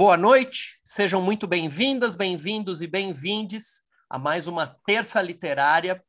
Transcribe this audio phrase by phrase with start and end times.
[0.00, 6.02] Boa noite, sejam muito bem-vindas, bem-vindos e bem-vindes a mais uma terça literária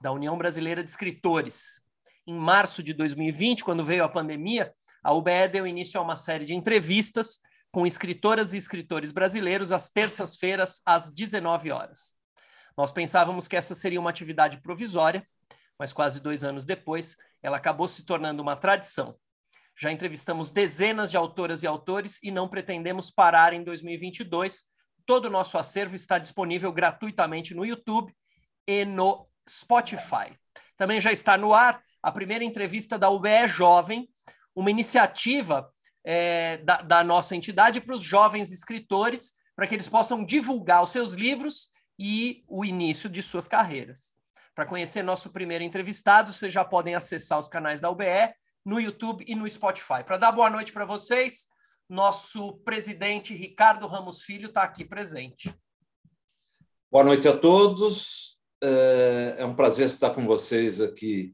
[0.00, 1.80] da União Brasileira de Escritores.
[2.26, 6.44] Em março de 2020, quando veio a pandemia, a UBE deu início a uma série
[6.44, 7.38] de entrevistas
[7.70, 12.16] com escritoras e escritores brasileiros às terças-feiras, às 19 horas.
[12.76, 15.24] Nós pensávamos que essa seria uma atividade provisória,
[15.78, 19.16] mas quase dois anos depois, ela acabou se tornando uma tradição
[19.78, 24.64] já entrevistamos dezenas de autoras e autores e não pretendemos parar em 2022.
[25.04, 28.12] Todo o nosso acervo está disponível gratuitamente no YouTube
[28.66, 30.36] e no Spotify.
[30.76, 34.08] Também já está no ar a primeira entrevista da UBE Jovem,
[34.54, 35.70] uma iniciativa
[36.02, 40.90] é, da, da nossa entidade para os jovens escritores, para que eles possam divulgar os
[40.90, 44.14] seus livros e o início de suas carreiras.
[44.54, 48.34] Para conhecer nosso primeiro entrevistado, vocês já podem acessar os canais da UBE
[48.66, 50.02] no YouTube e no Spotify.
[50.04, 51.46] Para dar boa noite para vocês,
[51.88, 55.54] nosso presidente Ricardo Ramos Filho está aqui presente.
[56.90, 58.40] Boa noite a todos.
[58.60, 61.32] É, é um prazer estar com vocês aqui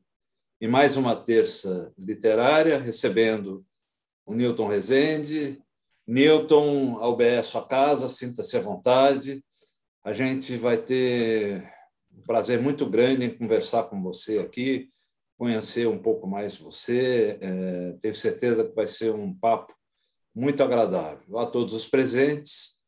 [0.60, 3.64] em mais uma terça literária, recebendo
[4.26, 5.58] o Newton Rezende.
[6.06, 9.42] Newton, a UBS é sua casa, sinta-se à vontade.
[10.04, 11.66] A gente vai ter
[12.14, 14.91] um prazer muito grande em conversar com você aqui,
[15.42, 17.36] conhecer um pouco mais você.
[17.42, 19.74] É, tenho certeza que vai ser um papo
[20.32, 21.36] muito agradável.
[21.36, 22.80] A todos os presentes,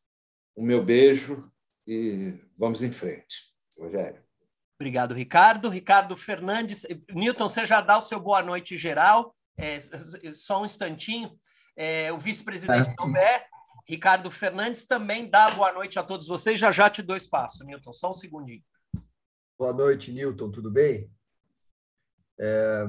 [0.55, 1.43] o meu beijo
[1.85, 3.53] e vamos em frente.
[3.77, 4.23] Rogério.
[4.79, 5.69] Obrigado, Ricardo.
[5.69, 6.87] Ricardo Fernandes.
[7.13, 9.35] Newton, você já dá o seu boa noite geral.
[9.59, 9.77] É,
[10.33, 11.37] só um instantinho.
[11.77, 12.95] É, o vice-presidente é.
[12.95, 13.19] do UBE,
[13.89, 16.61] Ricardo Fernandes, também dá boa noite a todos vocês.
[16.61, 17.93] Já já te dou espaço, Newton.
[17.93, 18.63] Só um segundinho.
[19.59, 20.53] Boa noite, Newton.
[20.53, 21.11] Tudo bem?
[22.39, 22.85] É,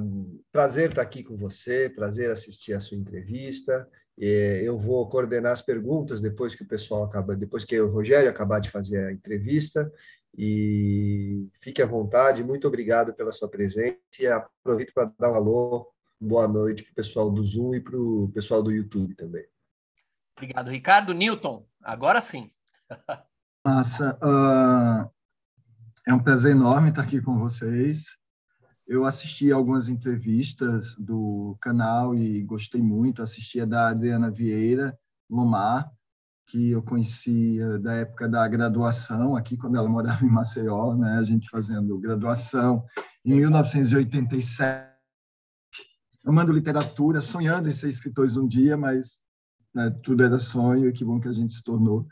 [0.52, 3.88] prazer estar aqui com você, prazer assistir a sua entrevista.
[4.18, 8.60] Eu vou coordenar as perguntas depois que o pessoal acaba, depois que o Rogério acabar
[8.60, 9.92] de fazer a entrevista.
[10.38, 15.88] E fique à vontade, muito obrigado pela sua presença e aproveito para dar um alô,
[16.20, 19.46] boa noite para o pessoal do Zoom e para o pessoal do YouTube também.
[20.38, 21.14] Obrigado, Ricardo.
[21.14, 22.52] Newton, agora sim.
[23.66, 24.18] Massa.
[24.22, 25.10] Uh,
[26.08, 28.18] é um prazer enorme estar aqui com vocês
[28.88, 33.22] eu assisti algumas entrevistas do canal e gostei muito.
[33.22, 34.98] Assisti a da Adriana Vieira
[35.30, 35.92] Lomar,
[36.48, 41.18] que eu conhecia da época da graduação, aqui quando ela morava em Maceió, né?
[41.18, 42.86] a gente fazendo graduação
[43.24, 44.94] em 1987.
[46.24, 49.20] Amando literatura, sonhando em ser escritores um dia, mas
[49.74, 52.08] né, tudo era sonho e que bom que a gente se tornou.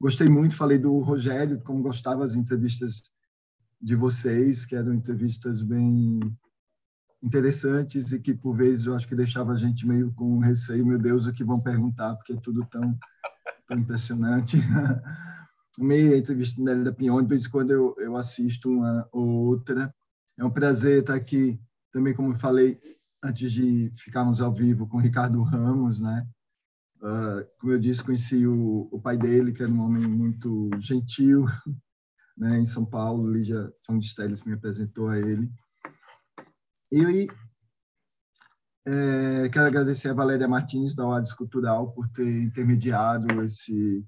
[0.00, 3.02] Gostei muito, falei do Rogério, como gostava das entrevistas
[3.80, 6.20] de vocês, que eram entrevistas bem
[7.22, 10.98] interessantes e que, por vezes, eu acho que deixava a gente meio com receio, meu
[10.98, 12.96] Deus, o que vão perguntar, porque é tudo tão,
[13.66, 14.56] tão impressionante.
[15.78, 19.28] Meio a entrevista da Nélia Pinhon, de vez em quando eu, eu assisto uma ou
[19.28, 19.94] outra.
[20.36, 21.60] É um prazer estar aqui,
[21.92, 22.80] também como eu falei,
[23.22, 26.26] antes de ficarmos ao vivo com o Ricardo Ramos, né?
[26.96, 31.46] Uh, como eu disse, conheci o, o pai dele, que era um homem muito gentil,
[32.38, 35.50] né, em São Paulo, Lígia Fontes me apresentou a ele.
[36.90, 37.28] E
[38.86, 44.06] é, quero agradecer a Valéria Martins, da Oades Cultural, por ter intermediado esse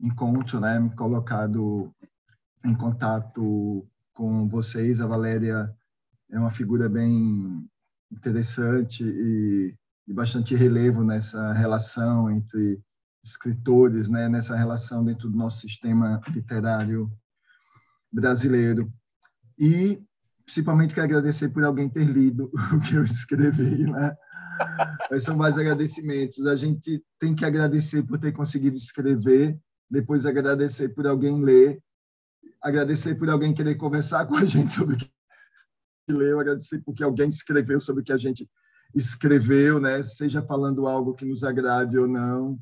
[0.00, 1.94] encontro, né, me colocado
[2.64, 5.00] em contato com vocês.
[5.00, 5.72] A Valéria
[6.30, 7.68] é uma figura bem
[8.10, 9.76] interessante e,
[10.08, 12.80] e bastante relevo nessa relação entre
[13.22, 17.12] escritores, né, nessa relação dentro do nosso sistema literário
[18.12, 18.92] brasileiro.
[19.58, 20.00] E,
[20.44, 23.90] principalmente, quero agradecer por alguém ter lido o que eu escrevi.
[23.90, 24.16] Né?
[25.20, 26.46] São mais agradecimentos.
[26.46, 29.58] A gente tem que agradecer por ter conseguido escrever,
[29.90, 31.82] depois agradecer por alguém ler,
[32.62, 35.10] agradecer por alguém querer conversar com a gente sobre o que
[36.08, 38.48] leu, agradecer porque alguém escreveu sobre o que a gente
[38.94, 40.02] escreveu, né?
[40.02, 42.58] seja falando algo que nos agrade ou não.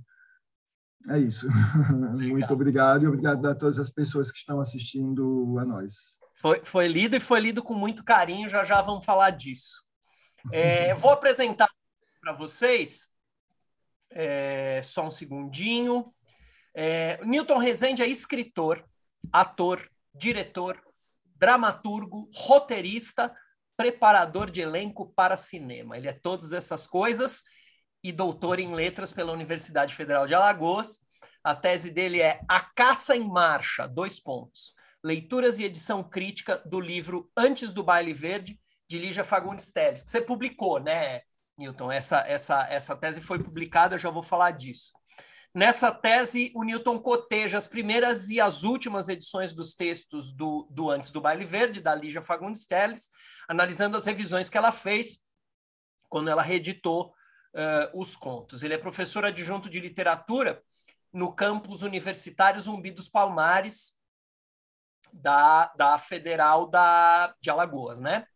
[1.09, 1.47] É isso.
[2.15, 6.17] Muito obrigado e obrigado a todas as pessoas que estão assistindo a nós.
[6.35, 9.85] Foi, foi lido e foi lido com muito carinho, já já vamos falar disso.
[10.53, 11.69] É, vou apresentar
[12.21, 13.09] para vocês,
[14.13, 16.13] é, só um segundinho.
[16.75, 18.85] É, Newton Rezende é escritor,
[19.33, 20.79] ator, diretor,
[21.37, 23.35] dramaturgo, roteirista,
[23.77, 25.97] preparador de elenco para cinema.
[25.97, 27.45] Ele é todas essas coisas
[28.07, 31.01] e doutor em letras pela Universidade Federal de Alagoas.
[31.43, 34.77] A tese dele é A Caça em Marcha, dois pontos.
[35.03, 40.21] Leituras e edição crítica do livro Antes do Baile Verde, de Lígia Fagundes Teles, você
[40.21, 41.23] publicou, né,
[41.59, 41.91] Newton?
[41.91, 44.93] Essa, essa, essa tese foi publicada, eu já vou falar disso.
[45.53, 50.89] Nessa tese, o Newton coteja as primeiras e as últimas edições dos textos do, do
[50.89, 53.09] Antes do Baile Verde, da Lígia Fagundes Telles,
[53.49, 55.19] analisando as revisões que ela fez
[56.09, 57.16] quando ela reeditou
[57.57, 58.63] uh, os contos.
[58.63, 60.63] Ele é professor adjunto de literatura
[61.13, 63.95] no campus universitário Zumbi dos Palmares,
[65.13, 68.27] da, da Federal da, de Alagoas, né?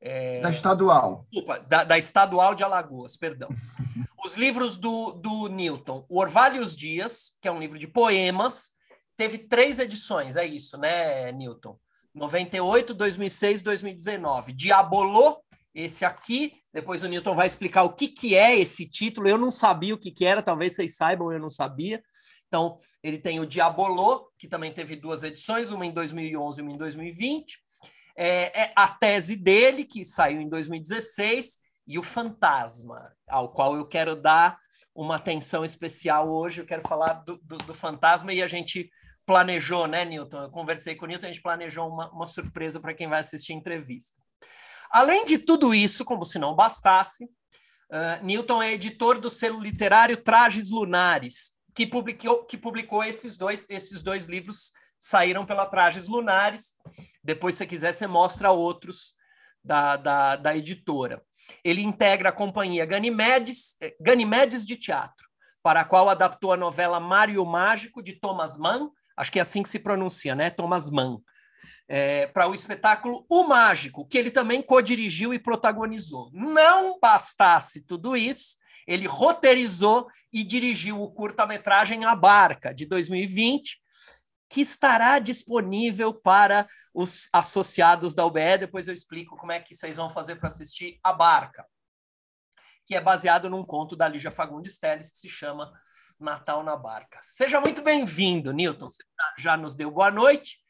[0.00, 0.40] É...
[0.40, 1.26] Da estadual.
[1.30, 3.48] Desculpa, da, da estadual de Alagoas, perdão.
[4.22, 7.86] Os livros do, do Newton, O Orvalho e os Dias, que é um livro de
[7.86, 8.72] poemas,
[9.16, 11.78] teve três edições, é isso, né, Newton?
[12.14, 14.52] 98, 2006, 2019.
[14.52, 15.42] Diabolô,
[15.74, 16.59] esse aqui.
[16.72, 19.28] Depois o Newton vai explicar o que, que é esse título.
[19.28, 22.02] Eu não sabia o que, que era, talvez vocês saibam, eu não sabia.
[22.46, 26.72] Então, ele tem o Diabolô, que também teve duas edições, uma em 2011 e uma
[26.72, 27.58] em 2020.
[28.16, 33.86] É, é a tese dele, que saiu em 2016, e o Fantasma, ao qual eu
[33.86, 34.58] quero dar
[34.94, 36.60] uma atenção especial hoje.
[36.60, 38.90] Eu quero falar do, do, do Fantasma e a gente
[39.24, 40.42] planejou, né, Newton?
[40.42, 43.52] Eu conversei com o Newton, a gente planejou uma, uma surpresa para quem vai assistir
[43.52, 44.18] a entrevista.
[44.90, 50.16] Além de tudo isso, como se não bastasse, uh, Newton é editor do selo literário
[50.16, 56.74] Trajes Lunares, que publicou, que publicou esses dois, esses dois livros, saíram pela Trajes Lunares.
[57.22, 59.14] Depois, se quiser, você mostra outros
[59.62, 61.22] da, da, da editora.
[61.64, 65.28] Ele integra a companhia Ganimedes, eh, Ganimedes de Teatro,
[65.62, 69.62] para a qual adaptou a novela Mário Mágico, de Thomas Mann, acho que é assim
[69.62, 70.50] que se pronuncia, né?
[70.50, 71.18] Thomas Mann,
[71.92, 76.30] é, para o espetáculo O Mágico, que ele também co-dirigiu e protagonizou.
[76.32, 78.56] Não bastasse tudo isso,
[78.86, 83.82] ele roteirizou e dirigiu o curta-metragem A Barca, de 2020,
[84.48, 88.58] que estará disponível para os associados da UBE.
[88.60, 91.66] Depois eu explico como é que vocês vão fazer para assistir A Barca,
[92.86, 95.72] que é baseado num conto da Lígia Fagundes Telles, que se chama
[96.20, 97.18] Natal na Barca.
[97.20, 98.88] Seja muito bem-vindo, Newton.
[98.88, 99.02] Você
[99.38, 100.60] já nos deu boa noite,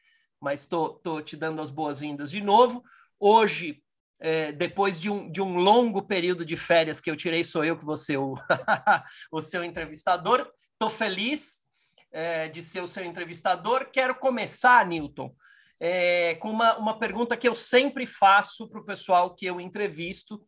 [0.40, 2.82] mas estou te dando as boas-vindas de novo.
[3.18, 3.82] Hoje,
[4.18, 7.76] é, depois de um, de um longo período de férias que eu tirei, sou eu
[7.76, 8.34] que vou ser o,
[9.30, 10.50] o seu entrevistador.
[10.72, 11.62] Estou feliz
[12.10, 13.90] é, de ser o seu entrevistador.
[13.90, 15.34] Quero começar, Newton,
[15.78, 20.42] é, com uma, uma pergunta que eu sempre faço para o pessoal que eu entrevisto,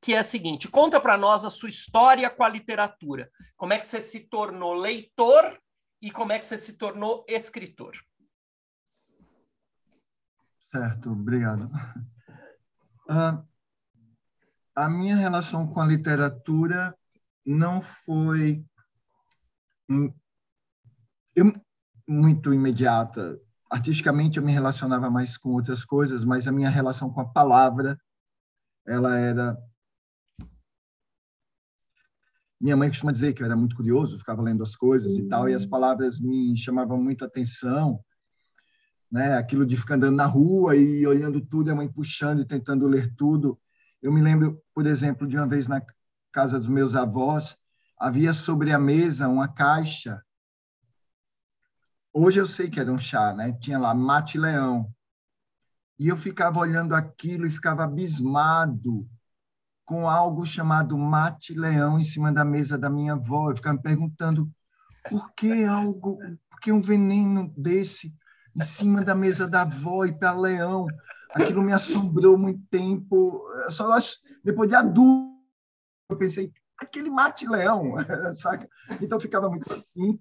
[0.00, 3.30] que é a seguinte: conta para nós a sua história com a literatura.
[3.56, 5.58] Como é que você se tornou leitor
[6.02, 7.96] e como é que você se tornou escritor?
[10.76, 11.70] Certo, obrigado.
[13.08, 13.42] Uh,
[14.74, 16.94] a minha relação com a literatura
[17.46, 18.62] não foi
[21.34, 21.50] eu,
[22.06, 23.40] muito imediata.
[23.70, 27.98] Artisticamente, eu me relacionava mais com outras coisas, mas a minha relação com a palavra,
[28.86, 29.56] ela era
[32.60, 35.48] minha mãe costuma dizer que eu era muito curioso, ficava lendo as coisas e tal,
[35.48, 38.04] e as palavras me chamavam muito atenção
[39.10, 39.36] né?
[39.36, 43.14] Aquilo de ficar andando na rua e olhando tudo, a mãe puxando e tentando ler
[43.14, 43.58] tudo.
[44.02, 45.82] Eu me lembro, por exemplo, de uma vez na
[46.32, 47.56] casa dos meus avós,
[47.98, 50.22] havia sobre a mesa uma caixa.
[52.12, 53.52] Hoje eu sei que era um chá, né?
[53.60, 54.90] Tinha lá mate leão.
[55.98, 59.08] E eu ficava olhando aquilo e ficava abismado
[59.84, 63.50] com algo chamado mate leão em cima da mesa da minha avó.
[63.50, 64.50] Eu ficava me perguntando
[65.08, 66.18] por que algo,
[66.50, 68.12] por que um veneno desse
[68.56, 70.86] em cima da mesa da avó e para leão.
[71.30, 73.46] Aquilo me assombrou muito tempo.
[73.64, 75.36] Eu só acho, depois de adulto,
[76.08, 77.94] eu pensei, aquele mate-leão,
[78.34, 78.66] saca?
[79.02, 80.18] Então ficava muito assim.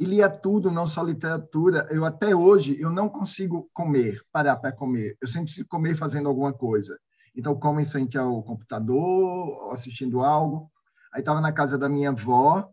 [0.00, 1.86] E lia tudo, não só literatura.
[1.90, 5.16] Eu até hoje eu não consigo comer, parar para comer.
[5.20, 6.98] Eu sempre preciso comer fazendo alguma coisa.
[7.36, 10.70] Então como em frente ao computador, assistindo algo.
[11.12, 12.68] Aí estava na casa da minha avó,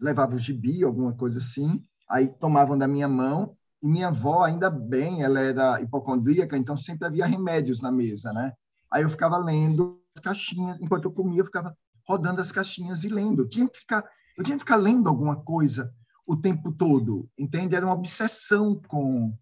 [0.00, 1.84] levava o gibi, alguma coisa assim.
[2.08, 7.06] Aí tomavam da minha mão e minha avó, ainda bem, ela era hipocondríaca, então sempre
[7.06, 8.52] havia remédios na mesa, né?
[8.90, 13.08] Aí eu ficava lendo as caixinhas, enquanto eu comia, eu ficava rodando as caixinhas e
[13.08, 13.42] lendo.
[13.42, 14.04] Eu tinha que ficar,
[14.36, 15.92] eu tinha que ficar lendo alguma coisa
[16.26, 17.76] o tempo todo, entende?
[17.76, 19.36] Era uma obsessão com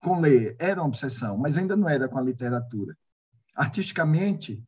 [0.00, 2.96] com ler, era uma obsessão, mas ainda não era com a literatura.
[3.54, 4.62] Artisticamente,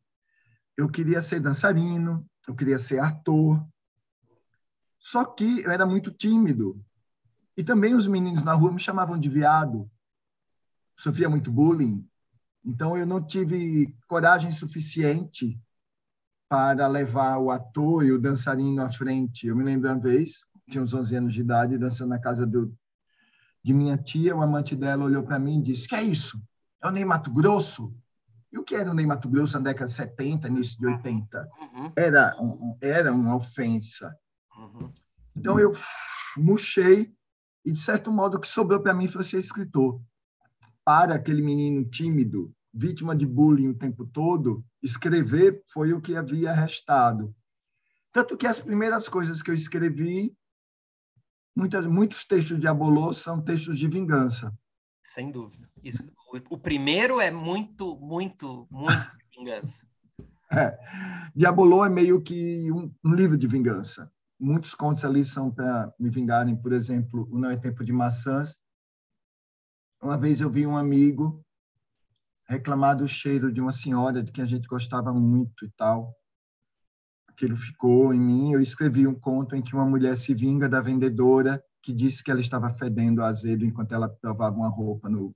[0.75, 3.65] eu queria ser dançarino, eu queria ser ator.
[4.99, 6.83] Só que eu era muito tímido.
[7.57, 9.89] E também os meninos na rua me chamavam de viado.
[10.97, 12.07] Sofria muito bullying.
[12.63, 15.59] Então eu não tive coragem suficiente
[16.47, 19.47] para levar o ator e o dançarino à frente.
[19.47, 22.75] Eu me lembro uma vez, tinha uns 11 anos de idade, dançando na casa do,
[23.63, 26.41] de minha tia, o amante dela olhou para mim e disse: Que é isso?
[26.81, 27.93] É o Ney Mato Grosso?
[28.51, 31.49] E o que era o Ney Mato Grosso na década de 70, início de 80?
[31.61, 31.91] Uhum.
[31.95, 32.35] Era,
[32.81, 34.13] era uma ofensa.
[34.57, 34.91] Uhum.
[35.35, 35.71] Então eu
[36.35, 37.13] murchei
[37.63, 40.01] e, de certo modo, o que sobrou para mim foi ser escritor.
[40.83, 46.53] Para aquele menino tímido, vítima de bullying o tempo todo, escrever foi o que havia
[46.53, 47.35] restado.
[48.11, 50.35] Tanto que as primeiras coisas que eu escrevi,
[51.55, 54.53] muitas, muitos textos de Abolô são textos de vingança.
[55.03, 55.69] Sem dúvida.
[55.83, 59.85] Isso, o, o primeiro é muito, muito, muito vingança.
[60.53, 60.77] É.
[61.33, 64.11] Diabolô é meio que um, um, livro de vingança.
[64.43, 66.55] Muitos contos ali são para me vingarem.
[66.55, 68.57] Por exemplo, o Não é Tempo de Maçãs.
[70.01, 71.45] Uma vez eu vi um amigo
[72.47, 76.15] reclamar do cheiro de uma senhora de quem a gente gostava muito e tal.
[77.29, 78.53] Aquilo ficou em mim.
[78.53, 82.31] Eu escrevi um conto em que uma mulher se vinga da vendedora que disse que
[82.31, 85.35] ela estava fedendo azedo enquanto ela provava uma roupa no,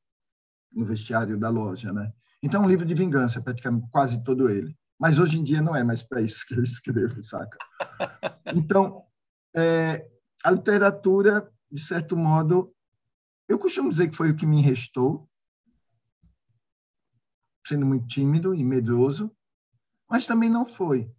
[0.74, 2.12] no vestiário da loja, né?
[2.41, 4.75] Então, um livro de vingança, praticamente quase todo ele.
[4.99, 7.57] Mas hoje em dia não é mais para isso que eu escrevo, saca?
[8.53, 9.03] Então,
[9.55, 10.07] é,
[10.43, 12.73] a literatura, de certo modo,
[13.49, 15.27] eu costumo dizer que foi o que me restou,
[17.65, 19.35] sendo muito tímido e medroso,
[20.07, 21.11] mas também não foi,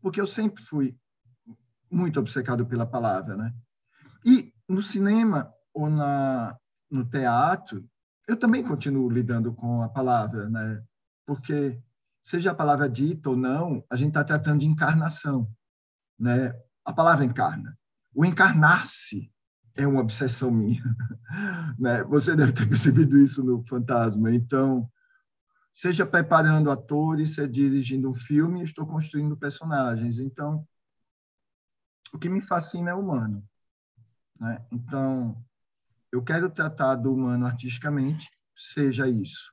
[0.00, 0.98] porque eu sempre fui
[1.90, 3.54] muito obcecado pela palavra, né?
[4.24, 6.58] E no cinema ou na
[6.90, 7.88] no teatro,
[8.28, 10.84] eu também continuo lidando com a palavra, né?
[11.26, 11.80] Porque
[12.22, 15.50] seja a palavra dita ou não, a gente está tratando de encarnação,
[16.18, 16.54] né?
[16.84, 17.76] A palavra encarna.
[18.14, 19.32] O encarnar-se
[19.74, 20.82] é uma obsessão minha,
[21.78, 22.04] né?
[22.04, 24.32] Você deve ter percebido isso no Fantasma.
[24.32, 24.88] Então,
[25.72, 30.18] seja preparando atores, seja dirigindo um filme, estou construindo personagens.
[30.18, 30.66] Então,
[32.12, 33.42] o que me fascina é o humano,
[34.38, 34.64] né?
[34.70, 35.42] Então,
[36.12, 39.52] eu quero tratar do humano artisticamente, seja isso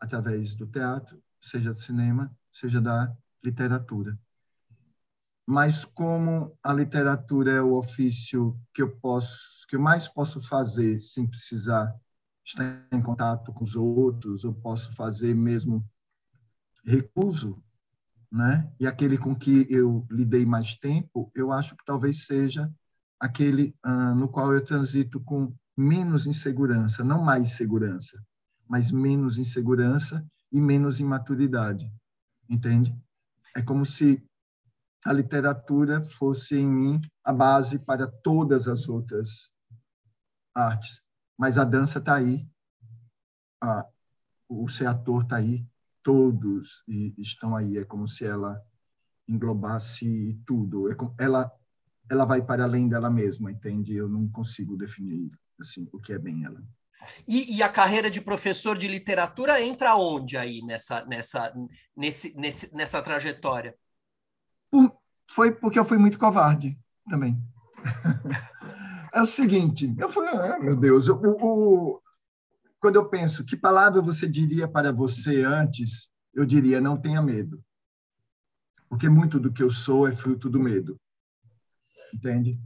[0.00, 4.18] através do teatro, seja do cinema, seja da literatura.
[5.46, 10.98] Mas como a literatura é o ofício que eu posso, que eu mais posso fazer
[10.98, 11.94] sem precisar
[12.44, 15.84] estar em contato com os outros, eu posso fazer mesmo
[16.82, 17.62] recuso,
[18.32, 18.70] né?
[18.80, 22.72] E aquele com que eu lidei mais tempo, eu acho que talvez seja
[23.20, 28.22] aquele ah, no qual eu transito com menos insegurança, não mais segurança,
[28.66, 31.90] mas menos insegurança e menos imaturidade,
[32.48, 32.96] entende?
[33.54, 34.22] É como se
[35.04, 39.52] a literatura fosse em mim a base para todas as outras
[40.54, 41.02] artes,
[41.36, 42.48] mas a dança está aí,
[43.60, 43.86] a,
[44.48, 45.66] o ser ator está aí,
[46.02, 46.82] todos
[47.18, 48.62] estão aí, é como se ela
[49.26, 51.50] englobasse tudo, é ela
[52.10, 53.94] ela vai para além dela mesma, entende?
[53.94, 56.62] Eu não consigo definir assim o que é bem ela.
[57.28, 61.52] E, e, a carreira de professor de literatura entra onde aí nessa, nessa,
[61.96, 63.76] nesse, nesse, nessa trajetória?
[65.30, 67.38] Foi porque eu fui muito covarde também.
[69.12, 71.06] é o seguinte, eu falei, ah, meu Deus,
[72.80, 77.62] quando eu penso que palavra você diria para você antes, eu diria não tenha medo.
[78.88, 81.00] Porque muito do que eu sou é fruto do medo.
[82.12, 82.60] Entende?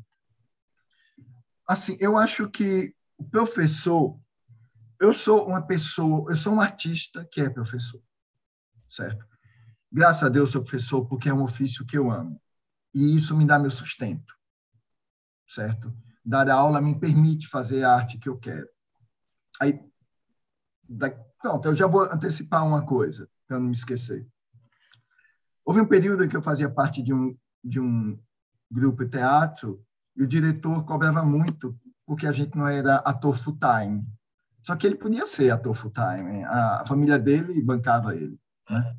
[1.66, 4.18] Assim, eu acho que o professor,
[5.00, 8.00] eu sou uma pessoa, eu sou um artista que é professor,
[8.88, 9.26] certo?
[9.90, 12.40] Graças a Deus sou professor porque é um ofício que eu amo.
[12.94, 14.34] E isso me dá meu sustento,
[15.46, 15.94] certo?
[16.24, 18.68] Dar aula me permite fazer a arte que eu quero.
[19.60, 19.80] Aí,
[20.88, 21.10] da,
[21.40, 24.26] pronto, eu já vou antecipar uma coisa, para não me esquecer.
[25.64, 28.18] Houve um período em que eu fazia parte de um, de um
[28.70, 29.84] grupo de teatro
[30.16, 34.02] e o diretor cobrava muito porque a gente não era ator full-time.
[34.62, 38.40] Só que ele podia ser ator full-time, a família dele bancava ele.
[38.68, 38.96] Né?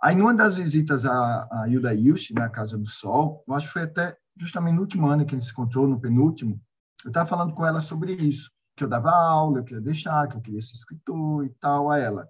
[0.00, 3.72] Aí, numa das visitas a, a Hilda Ilse, na Casa do Sol, eu acho que
[3.72, 6.62] foi até justamente no último ano que a gente se encontrou, no penúltimo,
[7.04, 10.36] eu estava falando com ela sobre isso, que eu dava aula, eu queria deixar, que
[10.36, 12.28] eu queria ser escritor e tal, a ela.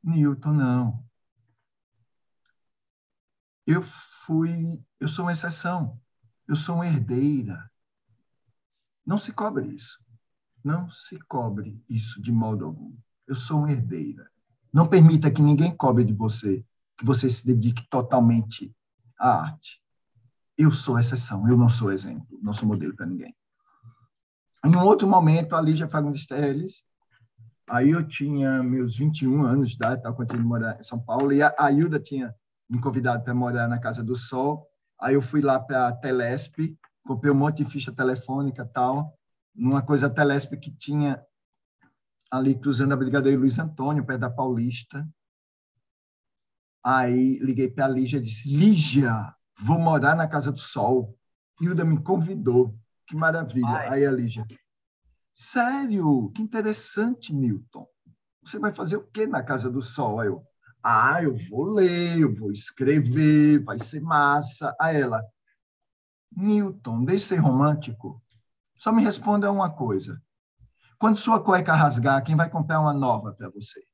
[0.00, 1.04] Newton, não.
[3.66, 3.82] Eu
[4.24, 6.00] fui, eu sou uma exceção,
[6.46, 7.68] eu sou uma herdeira,
[9.06, 10.02] não se cobre isso.
[10.62, 12.94] Não se cobre isso de modo algum.
[13.26, 14.30] Eu sou uma herdeira.
[14.72, 16.64] Não permita que ninguém cobre de você,
[16.96, 18.74] que você se dedique totalmente
[19.18, 19.80] à arte.
[20.56, 23.34] Eu sou exceção, eu não sou exemplo, não sou modelo para ninguém.
[24.64, 26.86] Em um outro momento, a Lígia Fagundes Teles,
[27.68, 31.42] aí eu tinha meus 21 anos de idade, estava continuando morar em São Paulo, e
[31.42, 32.34] a Hilda tinha
[32.68, 34.66] me convidado para morar na Casa do Sol.
[34.98, 39.16] Aí eu fui lá para a Telesp, comprei um monte de ficha telefônica tal,
[39.54, 41.22] numa coisa Telesp que tinha
[42.30, 45.08] ali cruzando a Brigadeiro Luiz Antônio, perto da Paulista.
[46.82, 51.16] Aí liguei para a Lígia e disse: Lígia, vou morar na Casa do Sol.
[51.60, 52.76] Hilda me convidou.
[53.06, 53.68] Que maravilha.
[53.68, 53.88] Ai.
[53.94, 54.46] Aí a Lígia.
[55.32, 56.30] Sério?
[56.34, 57.86] Que interessante, Newton.
[58.42, 60.20] Você vai fazer o quê na Casa do Sol?
[60.20, 60.42] Aí eu,
[60.82, 64.76] ah, eu vou ler, eu vou escrever, vai ser massa.
[64.78, 65.22] Aí ela,
[66.36, 68.22] Newton, deixe ser romântico.
[68.76, 70.20] Só me responda uma coisa.
[70.98, 73.84] Quando sua cueca rasgar, quem vai comprar uma nova para você?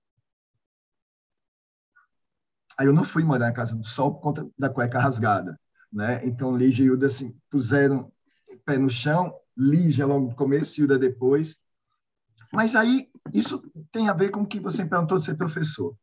[2.79, 5.61] Aí eu não fui morar na Casa do Sol por conta da cueca rasgada.
[5.93, 6.25] Né?
[6.25, 8.13] Então, Lígia e Hilda assim, puseram
[8.65, 11.59] pé no chão, Lígia logo no começo, Hilda depois.
[12.53, 15.97] Mas aí, isso tem a ver com o que você perguntou de ser professor.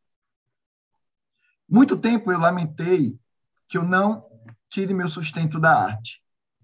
[1.68, 3.20] Muito tempo eu lamentei
[3.68, 4.26] que eu não
[4.70, 6.22] tire meu sustento da arte,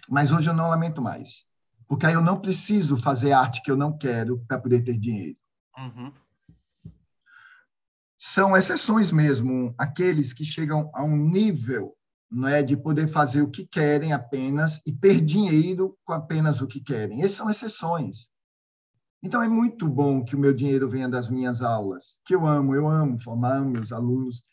[0.09, 1.45] mas hoje eu não lamento mais,
[1.87, 5.37] porque aí eu não preciso fazer arte que eu não quero para poder ter dinheiro.
[5.77, 6.11] Uhum.
[8.17, 11.93] São exceções mesmo, aqueles que chegam a um nível
[12.31, 16.67] não é de poder fazer o que querem apenas e ter dinheiro com apenas o
[16.67, 17.21] que querem.
[17.21, 18.27] Essas são exceções.
[19.21, 22.75] Então é muito bom que o meu dinheiro venha das minhas aulas, que eu amo,
[22.75, 24.43] eu amo formar meus alunos,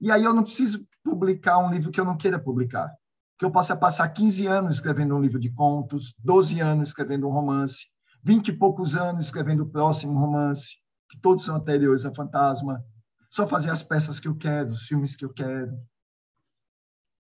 [0.00, 2.94] e aí eu não preciso publicar um livro que eu não queira publicar.
[3.40, 7.32] Que eu possa passar 15 anos escrevendo um livro de contos, 12 anos escrevendo um
[7.32, 7.86] romance,
[8.22, 10.76] 20 e poucos anos escrevendo o próximo romance,
[11.08, 12.84] que todos são anteriores a Fantasma.
[13.30, 15.72] Só fazer as peças que eu quero, os filmes que eu quero.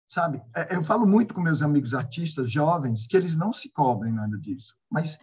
[0.08, 0.44] Sabe?
[0.56, 4.38] É, eu falo muito com meus amigos artistas jovens que eles não se cobrem nada
[4.38, 5.18] disso, mas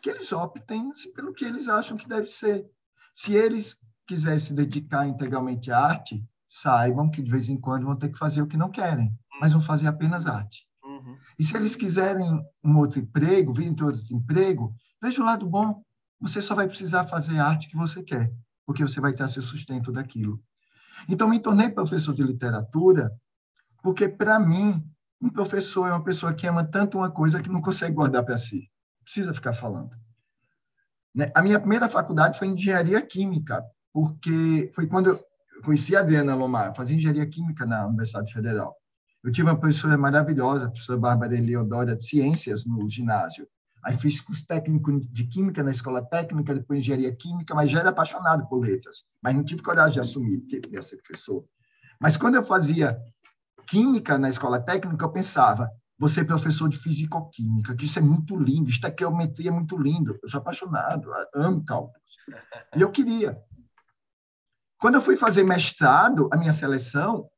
[0.00, 2.64] que eles optem assim, pelo que eles acham que deve ser.
[3.12, 7.96] Se eles quiserem se dedicar integralmente à arte, saibam que de vez em quando vão
[7.96, 10.66] ter que fazer o que não querem, mas vão fazer apenas arte.
[10.84, 11.16] Uhum.
[11.38, 15.82] E se eles quiserem um outro emprego, vir em outro emprego, veja o lado bom.
[16.20, 18.32] Você só vai precisar fazer a arte que você quer,
[18.64, 20.40] porque você vai ter seu sustento daquilo.
[21.08, 23.12] Então, me tornei professor de literatura,
[23.82, 24.82] porque, para mim,
[25.20, 28.38] um professor é uma pessoa que ama tanto uma coisa que não consegue guardar para
[28.38, 28.70] si.
[29.04, 29.90] Precisa ficar falando.
[31.14, 31.30] Né?
[31.34, 35.20] A minha primeira faculdade foi engenharia química, porque foi quando eu,
[35.56, 38.74] eu conheci a Adriana Lomar, fazia engenharia química na Universidade Federal.
[39.26, 43.44] Eu tive uma professora maravilhosa, a professora Bárbara Eleodora, de ciências no ginásio.
[43.82, 47.88] Aí fiz curso técnico de química na escola técnica, depois engenharia química, mas já era
[47.88, 48.98] apaixonado por letras.
[49.20, 51.44] Mas não tive coragem de assumir, porque queria ser professor.
[52.00, 52.96] Mas quando eu fazia
[53.66, 58.36] química na escola técnica, eu pensava, você é professor de físico-química, que isso é muito
[58.36, 60.16] lindo, estequiometria é muito lindo.
[60.22, 62.00] Eu sou apaixonado, amo cálculos.
[62.76, 63.36] E eu queria.
[64.78, 67.28] Quando eu fui fazer mestrado, a minha seleção,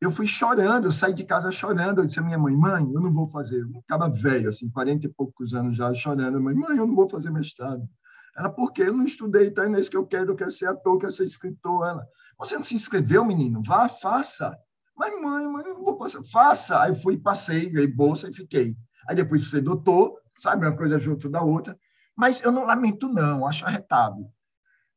[0.00, 2.00] eu fui chorando, eu saí de casa chorando.
[2.00, 3.62] Eu disse à minha mãe, mãe, eu não vou fazer.
[3.62, 6.40] Eu ficava velho, assim, 40 e poucos anos já, chorando.
[6.40, 7.88] Mãe, mãe, eu não vou fazer mestrado.
[8.36, 8.82] Ela, por quê?
[8.82, 11.12] Eu não estudei, então é isso que eu quero, eu quero ser ator, eu quero
[11.12, 11.86] ser escritor.
[11.88, 12.06] Ela,
[12.38, 13.60] você não se inscreveu, menino?
[13.66, 14.56] Vá, faça.
[14.96, 16.22] Mas, mãe, mãe, eu não vou passar.
[16.24, 16.80] Faça.
[16.80, 18.76] Aí fui, passei, ganhei bolsa e fiquei.
[19.08, 21.76] Aí depois fui doutor, sabe, uma coisa junto da outra.
[22.16, 24.28] Mas eu não lamento, não, acho arretado.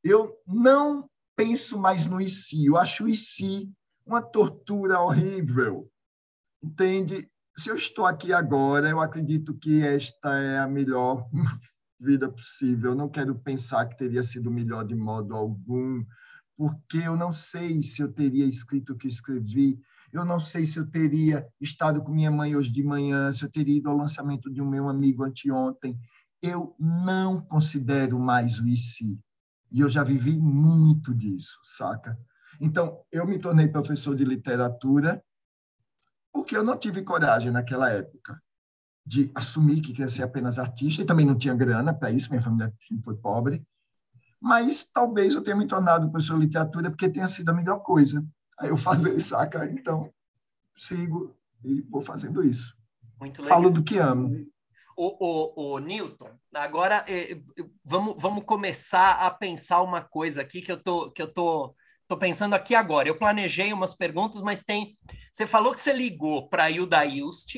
[0.04, 2.66] Eu não penso mais no IC.
[2.66, 3.72] Eu acho o IC
[4.12, 5.89] uma tortura horrível.
[6.62, 7.30] Entende?
[7.58, 11.28] Se eu estou aqui agora, eu acredito que esta é a melhor
[12.00, 12.91] vida possível.
[12.91, 16.04] Eu não quero pensar que teria sido melhor de modo algum,
[16.58, 19.80] porque eu não sei se eu teria escrito o que escrevi,
[20.12, 23.50] eu não sei se eu teria estado com minha mãe hoje de manhã, se eu
[23.50, 25.97] teria ido ao lançamento de um meu amigo anteontem.
[26.41, 29.17] Eu não considero mais o IC.
[29.71, 32.19] E eu já vivi muito disso, saca?
[32.62, 35.24] Então, eu me tornei professor de literatura
[36.32, 38.41] porque eu não tive coragem naquela época
[39.04, 42.41] de assumir que queria ser apenas artista e também não tinha grana para isso, minha
[42.41, 42.71] família
[43.04, 43.65] foi pobre.
[44.39, 48.24] Mas talvez eu tenha me tornado professor de literatura porque tenha sido a melhor coisa.
[48.60, 49.65] Aí eu fazer, saca?
[49.65, 50.13] Então,
[50.78, 52.76] sigo e vou fazendo isso.
[53.19, 53.58] Muito legal.
[53.58, 54.47] Falo do que amo.
[54.95, 57.41] O, o, o Newton, agora eh,
[57.84, 61.74] vamos, vamos começar a pensar uma coisa aqui que eu tô, que eu tô,
[62.12, 63.08] tô pensando aqui agora.
[63.08, 64.97] Eu planejei umas perguntas, mas tem.
[65.32, 67.56] Você falou que você ligou para a Hilda Ilst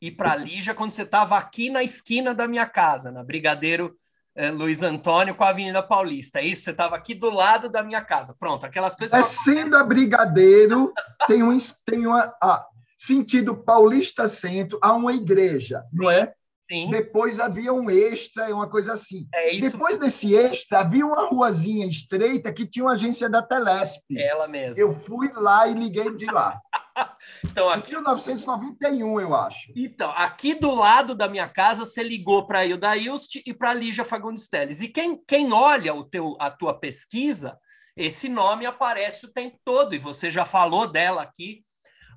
[0.00, 3.96] e para a Lígia quando você estava aqui na esquina da minha casa, na Brigadeiro
[4.36, 6.38] eh, Luiz Antônio com a Avenida Paulista.
[6.38, 6.62] É isso?
[6.62, 8.36] Você estava aqui do lado da minha casa.
[8.38, 9.20] Pronto, aquelas coisas.
[9.20, 10.92] Descendo a Brigadeiro,
[11.26, 12.64] tem um, tem uma, ah,
[12.96, 15.96] sentido Paulista Centro, há uma igreja, Sim.
[15.96, 16.32] não é?
[16.70, 16.90] Sim.
[16.90, 19.26] Depois havia um extra, uma coisa assim.
[19.34, 19.72] É isso.
[19.72, 24.04] Depois desse extra, havia uma ruazinha estreita que tinha uma agência da Telesp.
[24.18, 24.78] Ela mesma.
[24.78, 26.60] Eu fui lá e liguei de lá.
[27.42, 27.92] então, aqui...
[27.92, 29.72] Em 1991, eu acho.
[29.74, 33.70] Então, aqui do lado da minha casa, você ligou para a Hilda Ilst e para
[33.70, 34.82] a Lígia Fagundes Teles.
[34.82, 37.58] E quem, quem olha o teu, a tua pesquisa,
[37.96, 41.62] esse nome aparece o tempo todo, e você já falou dela aqui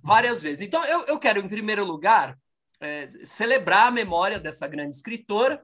[0.03, 0.61] várias vezes.
[0.61, 2.37] Então, eu, eu quero, em primeiro lugar,
[2.81, 5.63] é, celebrar a memória dessa grande escritora,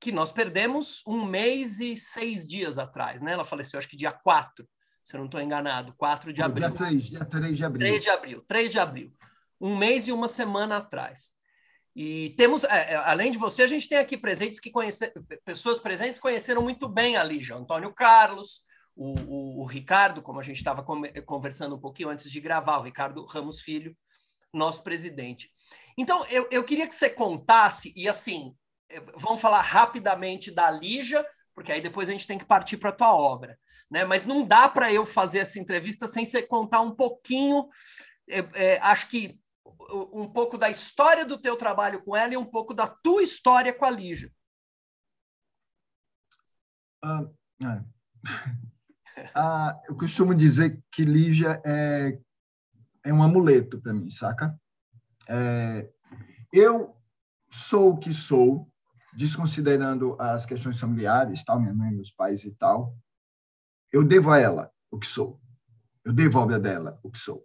[0.00, 3.32] que nós perdemos um mês e seis dias atrás, né?
[3.32, 4.66] Ela faleceu, acho que dia 4,
[5.02, 6.68] se eu não estou enganado, 4 de abril.
[6.68, 7.88] Dia 3, dia 3 de abril.
[7.88, 9.12] 3 de abril, 3 de abril.
[9.60, 11.36] Um mês e uma semana atrás.
[11.94, 15.10] E temos, é, é, além de você, a gente tem aqui presentes que conhece,
[15.44, 17.56] pessoas presentes que conheceram muito bem a Lígia.
[17.56, 18.62] Antônio Carlos,
[18.94, 20.84] o, o, o Ricardo, como a gente estava
[21.24, 23.96] conversando um pouquinho antes de gravar, o Ricardo Ramos Filho,
[24.52, 25.50] nosso presidente.
[25.96, 28.54] Então, eu, eu queria que você contasse, e assim,
[28.90, 32.90] eh, vamos falar rapidamente da Lígia, porque aí depois a gente tem que partir para
[32.90, 33.58] a tua obra.
[33.90, 34.04] Né?
[34.04, 37.68] Mas não dá para eu fazer essa entrevista sem você contar um pouquinho,
[38.28, 39.40] é, é, acho que
[40.12, 43.72] um pouco da história do teu trabalho com ela e um pouco da tua história
[43.72, 44.32] com a Lígia.
[47.02, 47.24] Ah,
[47.62, 47.84] é.
[49.34, 52.18] ah, eu costumo dizer que Lígia é,
[53.04, 54.58] é um amuleto para mim, saca?
[55.28, 55.90] É,
[56.52, 56.94] eu
[57.50, 58.70] sou o que sou,
[59.16, 62.96] desconsiderando as questões familiares, tal, minha mãe, meus pais e tal.
[63.92, 65.40] Eu devo a ela o que sou.
[66.04, 67.44] Eu devo a obra dela o que sou.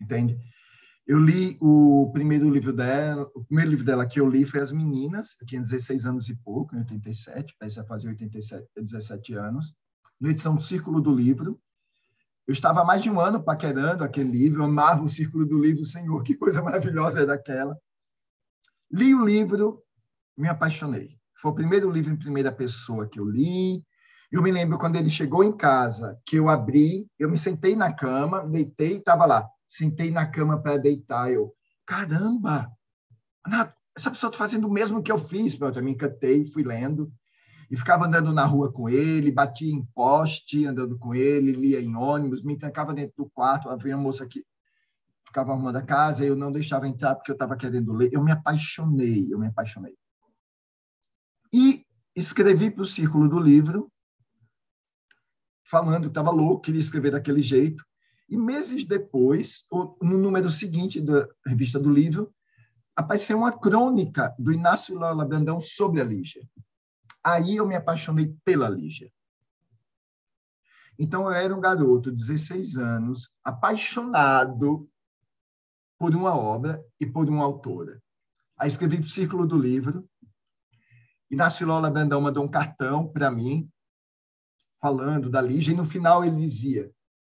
[0.00, 0.38] Entende?
[1.06, 4.70] Eu li o primeiro livro dela, o primeiro livro dela que eu li foi As
[4.70, 9.74] Meninas, eu tinha 16 anos e pouco, em 87, parece fazer 87, 17 anos,
[10.20, 11.60] na edição Círculo do Livro.
[12.50, 15.84] Eu estava há mais de um ano paquerando aquele livro, amava o Círculo do Livro,
[15.84, 17.78] Senhor, que coisa maravilhosa é daquela.
[18.90, 19.84] Li o livro,
[20.36, 21.16] me apaixonei.
[21.40, 23.84] Foi o primeiro livro em primeira pessoa que eu li.
[24.32, 27.94] Eu me lembro quando ele chegou em casa, que eu abri, eu me sentei na
[27.94, 29.48] cama, deitei, estava lá.
[29.68, 31.30] Sentei na cama para deitar.
[31.30, 31.54] Eu,
[31.86, 32.68] caramba,
[33.96, 35.56] essa pessoa está fazendo o mesmo que eu fiz.
[35.56, 37.12] Eu também encantei, fui lendo
[37.70, 41.94] e ficava andando na rua com ele, batia em poste, andando com ele, lia em
[41.94, 44.44] ônibus, me trancava dentro do quarto, havia uma moça que
[45.24, 48.10] ficava arrumando a casa, eu não deixava entrar porque eu estava querendo ler.
[48.12, 49.96] Eu me apaixonei, eu me apaixonei.
[51.52, 53.90] E escrevi para o Círculo do Livro,
[55.62, 57.84] falando que estava louco, queria escrever daquele jeito.
[58.28, 59.64] E meses depois,
[60.02, 62.34] no número seguinte da revista do livro,
[62.96, 66.42] apareceu uma crônica do Inácio Lola Brandão sobre a Lígia.
[67.24, 69.10] Aí eu me apaixonei pela Lígia.
[70.98, 74.88] Então, eu era um garoto, 16 anos, apaixonado
[75.98, 78.02] por uma obra e por uma autora.
[78.58, 80.08] Aí escrevi o Círculo do Livro.
[81.30, 83.70] Inácio Lola Brandão mandou um cartão para mim,
[84.80, 86.92] falando da Lígia, e no final ele dizia: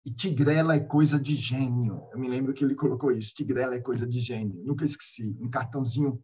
[0.06, 2.10] e Tigrela é coisa de gênio.
[2.12, 4.62] Eu me lembro que ele colocou isso: Tigrela é coisa de gênio.
[4.66, 5.38] Nunca esqueci.
[5.40, 6.22] Um cartãozinho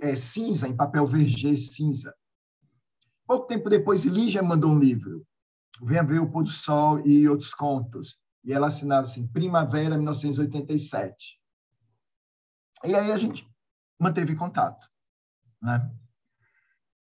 [0.00, 2.14] é, cinza, em papel vergê cinza.
[3.28, 5.22] Pouco tempo depois, Lígia mandou um livro,
[5.82, 8.18] Venha Ver o Pôr do Sol e Outros Contos.
[8.42, 11.38] E ela assinava assim, Primavera 1987.
[12.84, 13.46] E aí a gente
[14.00, 14.88] manteve contato.
[15.60, 15.78] Né?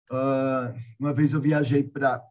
[0.09, 2.25] Uh, uma vez eu viajei para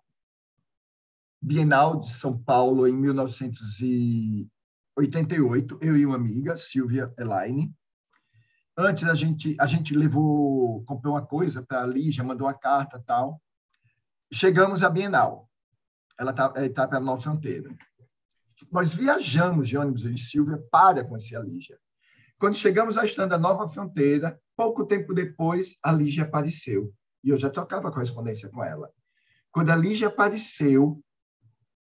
[1.41, 7.73] Bienal de São Paulo em 1988, eu e uma amiga, Silvia Elaine.
[8.77, 13.41] Antes a gente a gente levou, comprou uma coisa para Lígia, mandou uma carta tal.
[14.33, 15.49] Chegamos à Bienal.
[16.19, 17.75] Ela está tá pela Nova Fronteira.
[18.73, 21.79] Nós viajamos de ônibus de Silvia para conhecer a Lígia.
[22.39, 26.93] Quando chegamos à Estrada Nova Fronteira, pouco tempo depois, a Lígia apareceu.
[27.23, 28.91] E eu já trocava correspondência com ela.
[29.53, 31.03] Quando a Lígia apareceu,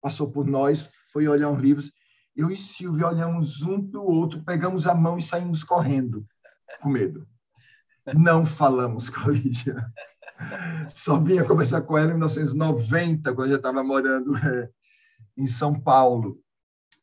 [0.01, 1.91] passou por nós, foi olhar uns livros.
[2.35, 6.25] Eu e Silvia olhamos um para o outro, pegamos a mão e saímos correndo,
[6.81, 7.27] com medo.
[8.15, 9.75] Não falamos com a Lígia.
[10.89, 14.69] Só vinha conversar com ela em 1990, quando eu já estava morando é,
[15.37, 16.41] em São Paulo.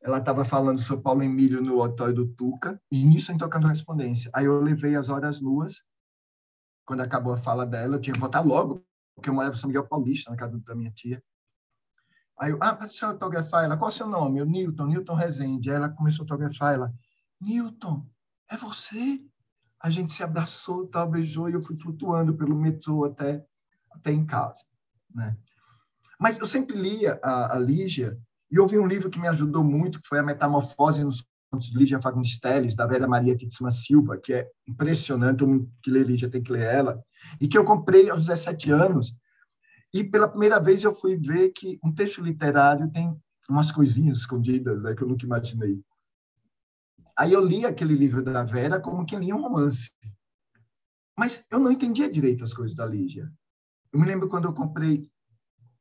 [0.00, 4.30] Ela estava falando São Paulo Emílio no auditório do Tuca, e nisso eu tocando correspondência.
[4.32, 5.82] Aí eu levei as horas nuas.
[6.84, 8.84] Quando acabou a fala dela, eu tinha que voltar logo,
[9.14, 11.22] porque eu morava em São Miguel Paulista, na casa da minha tia.
[12.38, 13.76] Aí eu, ah, deixa eu autografar ela.
[13.76, 14.42] Qual é o seu nome?
[14.42, 15.70] O Newton, Newton Rezende.
[15.70, 16.94] Aí ela começou a autografar ela.
[17.40, 18.06] Newton,
[18.48, 19.20] é você?
[19.86, 23.46] A gente se abraçou, tal, beijou e eu fui flutuando pelo metrô até,
[23.92, 24.64] até em casa.
[25.14, 25.36] Né?
[26.18, 28.18] Mas eu sempre lia a, a Lígia
[28.50, 31.78] e ouvi um livro que me ajudou muito, que foi A Metamorfose nos Contos de
[31.78, 36.28] Lígia Fagundes Teles, da Vera Maria Titsma Silva, que é impressionante, todo que lê Lígia
[36.28, 37.00] tem que ler ela,
[37.40, 39.16] e que eu comprei aos 17 anos,
[39.94, 43.16] e pela primeira vez eu fui ver que um texto literário tem
[43.48, 45.80] umas coisinhas escondidas né, que eu nunca imaginei.
[47.18, 49.90] Aí eu li aquele livro da Vera como que lia um romance.
[51.18, 53.32] Mas eu não entendia direito as coisas da Lígia.
[53.90, 55.10] Eu me lembro quando eu comprei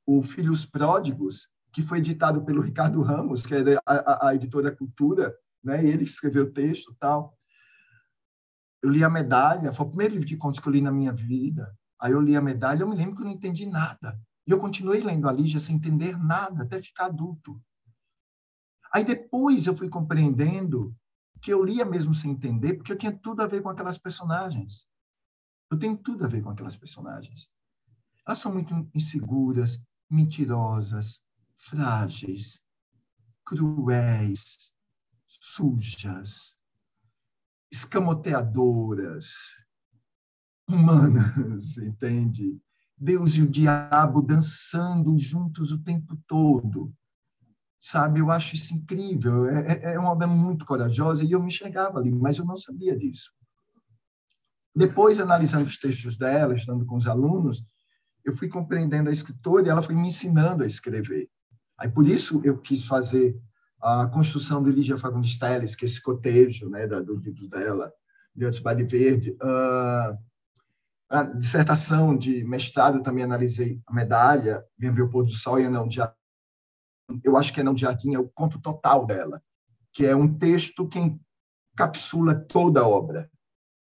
[0.05, 4.73] o Filhos Pródigos, que foi editado pelo Ricardo Ramos, que é a, a, a editora
[4.73, 5.83] Cultura, né?
[5.85, 7.37] ele escreveu o texto tal.
[8.81, 11.11] eu li a medalha, foi o primeiro livro de contos que eu li na minha
[11.11, 11.77] vida.
[11.99, 14.17] Aí eu li a medalha, eu me lembro que eu não entendi nada.
[14.47, 17.61] E eu continuei lendo a Lígia sem entender nada, até ficar adulto.
[18.93, 20.95] Aí depois eu fui compreendendo
[21.45, 24.89] que eu lia mesmo sem entender, porque eu tinha tudo a ver com aquelas personagens.
[25.69, 27.51] Eu tenho tudo a ver com aquelas personagens.
[28.25, 29.79] Elas são muito inseguras,
[30.09, 31.21] mentirosas,
[31.55, 32.63] frágeis,
[33.45, 34.73] cruéis,
[35.27, 36.57] sujas,
[37.71, 39.27] escamoteadoras,
[40.67, 42.59] humanas, entende?
[42.97, 46.91] Deus e o diabo dançando juntos o tempo todo.
[47.87, 49.45] Sabe, eu acho isso incrível.
[49.45, 52.57] É, é, é uma obra muito corajosa e eu me chegava ali, mas eu não
[52.57, 53.29] sabia disso.
[54.75, 57.63] Depois, analisando os textos dela, estando com os alunos,
[58.23, 61.29] eu fui compreendendo a escritora e ela foi me ensinando a escrever.
[61.77, 63.39] Aí, por isso, eu quis fazer
[63.79, 67.93] a construção de Lígia Fagundes Telles, que é esse cotejo né, do livro dela,
[68.35, 69.37] de Antes Verde.
[69.43, 70.17] Uh,
[71.07, 75.65] a dissertação de mestrado também analisei a medalha, Vem ver o pôr do sol e
[75.65, 76.01] Anão de.
[77.23, 79.41] Eu acho que Anão de Jardim é o conto total dela,
[79.93, 80.99] que é um texto que
[81.73, 83.29] encapsula toda a obra.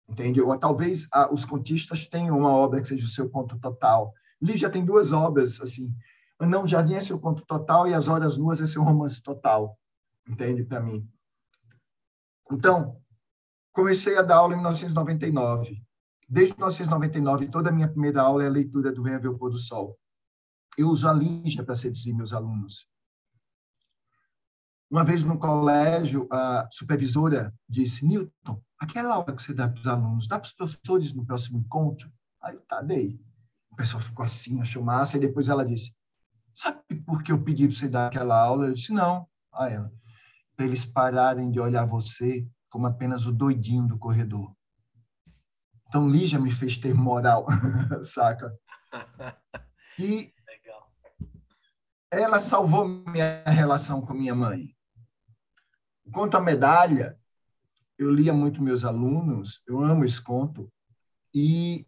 [0.09, 0.40] Entende?
[0.40, 4.12] Ou talvez ah, os contistas tenham uma obra que seja o seu conto total.
[4.40, 5.94] Lígia tem duas obras, assim,
[6.38, 9.79] Anão de Jardim é seu conto total e As Horas Nuas é seu romance total.
[10.27, 10.64] Entende?
[10.64, 11.07] Para mim.
[12.51, 13.01] Então,
[13.73, 15.85] comecei a dar aula em 1999
[16.33, 19.51] Desde 1999, toda a minha primeira aula é a leitura do Venha Ver o Pôr
[19.51, 19.99] do Sol.
[20.79, 22.87] Eu uso a Lígia para seduzir meus alunos.
[24.90, 29.87] Uma vez no colégio, a supervisora disse, Newton, aquela aula que você dá para os
[29.87, 32.12] alunos, dá para os professores no próximo encontro?
[32.42, 33.20] Aí eu, tá, dei.
[33.70, 35.94] O pessoal ficou assim, achou massa, e depois ela disse,
[36.53, 38.66] sabe por que eu pedi para você dar aquela aula?
[38.66, 39.29] Eu disse, não.
[39.53, 39.92] A ela,
[40.57, 44.53] para eles pararem de olhar você como apenas o doidinho do corredor.
[45.87, 47.46] Então, Lígia me fez ter moral,
[48.03, 48.53] saca?
[49.98, 50.90] E Legal.
[52.11, 54.74] ela salvou minha relação com minha mãe.
[56.12, 57.18] Quanto à medalha,
[57.99, 60.70] eu lia muito meus alunos, eu amo esse conto,
[61.35, 61.87] e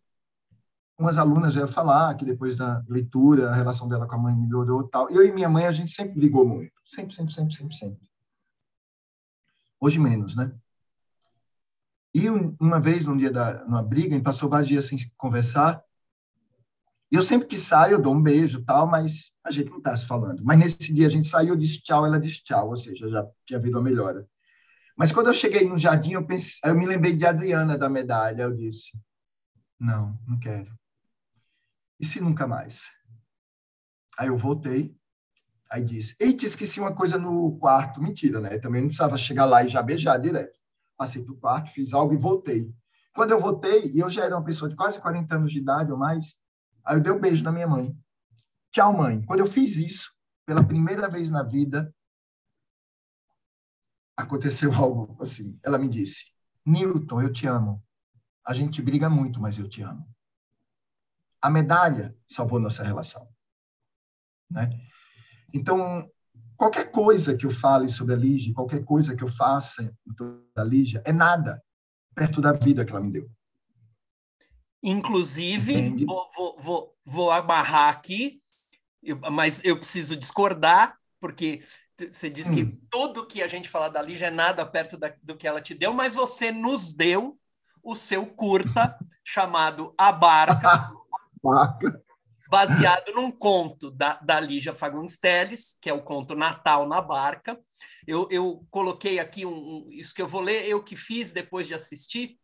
[0.98, 4.86] umas alunas já falar que depois da leitura a relação dela com a mãe melhorou
[4.88, 5.10] tal.
[5.10, 8.08] Eu e minha mãe a gente sempre brigou muito, sempre, sempre, sempre, sempre, sempre.
[9.80, 10.52] Hoje menos, né?
[12.14, 15.82] E uma vez, num dia da numa briga, a gente passou vários dias sem conversar.
[17.12, 20.06] Eu sempre que saio, eu dou um beijo tal, mas a gente não está se
[20.06, 20.42] falando.
[20.42, 23.26] Mas nesse dia a gente saiu, eu disse tchau, ela disse tchau, ou seja, já
[23.46, 24.26] tinha havido uma melhora.
[24.96, 28.42] Mas quando eu cheguei no jardim, eu, pensei, eu me lembrei de Adriana da medalha.
[28.42, 28.90] Eu disse:
[29.78, 30.74] não, não quero.
[32.00, 32.86] E se nunca mais?
[34.18, 34.96] Aí eu voltei,
[35.70, 38.02] aí disse: Eita, esqueci uma coisa no quarto.
[38.02, 38.58] Mentira, né?
[38.58, 40.62] Também não precisava chegar lá e já beijar direto
[41.02, 42.72] passei para quarto, fiz algo e voltei.
[43.14, 45.90] Quando eu voltei, e eu já era uma pessoa de quase 40 anos de idade
[45.90, 46.34] ou mais,
[46.84, 47.96] aí eu dei um beijo na minha mãe.
[48.70, 49.22] Tchau, mãe.
[49.22, 50.12] Quando eu fiz isso,
[50.46, 51.94] pela primeira vez na vida,
[54.16, 55.58] aconteceu algo assim.
[55.62, 56.26] Ela me disse:
[56.64, 57.82] Newton, eu te amo.
[58.44, 60.08] A gente briga muito, mas eu te amo.
[61.40, 63.28] A medalha salvou nossa relação.
[64.50, 64.70] Né?
[65.52, 66.10] Então,
[66.56, 69.96] qualquer coisa que eu fale sobre a Lígia, qualquer coisa que eu faça
[70.54, 71.62] da Lígia, é nada
[72.14, 73.30] perto da vida que ela me deu.
[74.82, 78.40] Inclusive, vou, vou, vou, vou amarrar aqui,
[79.30, 81.62] mas eu preciso discordar, porque
[81.96, 82.54] você diz hum.
[82.54, 85.60] que tudo que a gente fala da Lígia é nada perto da, do que ela
[85.60, 87.38] te deu, mas você nos deu
[87.82, 90.92] o seu curta chamado A Barca.
[92.48, 97.58] Baseado num conto da, da Lígia Fagundes Teles, que é o conto Natal na Barca.
[98.06, 101.66] Eu, eu coloquei aqui um, um, isso que eu vou ler, eu que fiz depois
[101.66, 102.38] de assistir.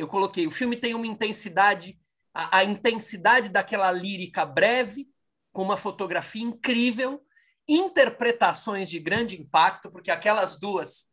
[0.00, 1.98] Eu coloquei: o filme tem uma intensidade,
[2.32, 5.06] a, a intensidade daquela lírica breve,
[5.52, 7.22] com uma fotografia incrível,
[7.68, 11.08] interpretações de grande impacto, porque aquelas duas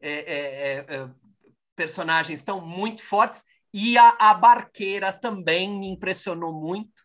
[0.00, 1.10] é, é, é, é
[1.76, 7.02] personagens estão muito fortes, e a, a barqueira também me impressionou muito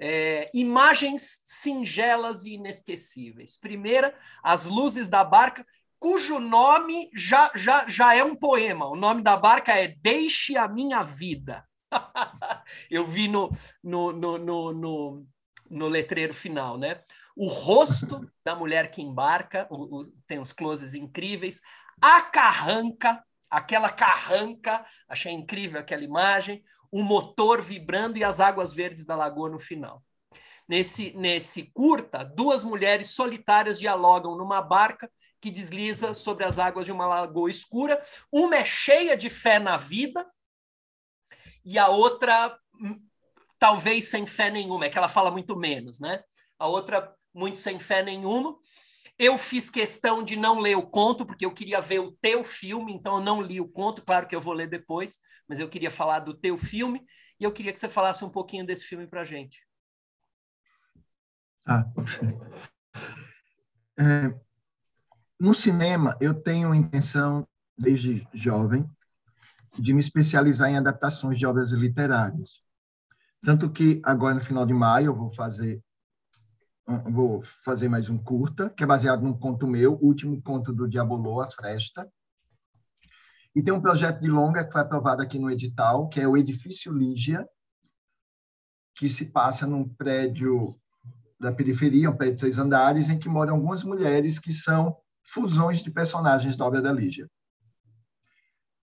[0.00, 3.56] é, imagens singelas e inesquecíveis.
[3.56, 5.64] Primeira, as luzes da barca,
[5.98, 8.86] cujo nome já, já, já é um poema.
[8.86, 11.66] O nome da barca é Deixe a Minha Vida.
[12.90, 13.50] Eu vi no,
[13.82, 15.26] no, no, no, no,
[15.70, 17.02] no letreiro final, né?
[17.36, 21.60] O rosto da mulher que embarca, o, o, tem os closes incríveis,
[22.00, 29.04] a carranca, aquela carranca, achei incrível aquela imagem, o motor vibrando e as águas verdes
[29.04, 30.02] da lagoa no final.
[30.68, 36.92] Nesse, nesse curta, duas mulheres solitárias dialogam numa barca que desliza sobre as águas de
[36.92, 38.00] uma lagoa escura.
[38.32, 40.26] Uma é cheia de fé na vida,
[41.64, 43.00] e a outra hum,
[43.58, 46.22] talvez sem fé nenhuma, é que ela fala muito menos, né?
[46.58, 48.56] A outra muito sem fé nenhuma.
[49.18, 52.92] Eu fiz questão de não ler o conto, porque eu queria ver o teu filme,
[52.92, 55.18] então eu não li o conto, claro que eu vou ler depois,
[55.48, 57.04] mas eu queria falar do teu filme,
[57.40, 59.66] e eu queria que você falasse um pouquinho desse filme para gente.
[61.66, 61.84] Ah,
[63.98, 64.45] é,
[65.38, 67.46] no cinema, eu tenho a intenção,
[67.76, 68.88] desde jovem,
[69.78, 72.62] de me especializar em adaptações de obras literárias.
[73.42, 75.82] Tanto que agora, no final de maio, eu vou fazer
[77.10, 80.88] vou fazer mais um curta, que é baseado num conto meu, o último conto do
[80.88, 82.08] Diabolô, A Fresta.
[83.54, 86.36] E tem um projeto de longa que foi aprovado aqui no edital, que é o
[86.36, 87.46] Edifício Lígia,
[88.94, 90.78] que se passa num prédio
[91.40, 95.82] da periferia, um prédio de três andares, em que moram algumas mulheres que são fusões
[95.82, 97.28] de personagens da obra da Lígia.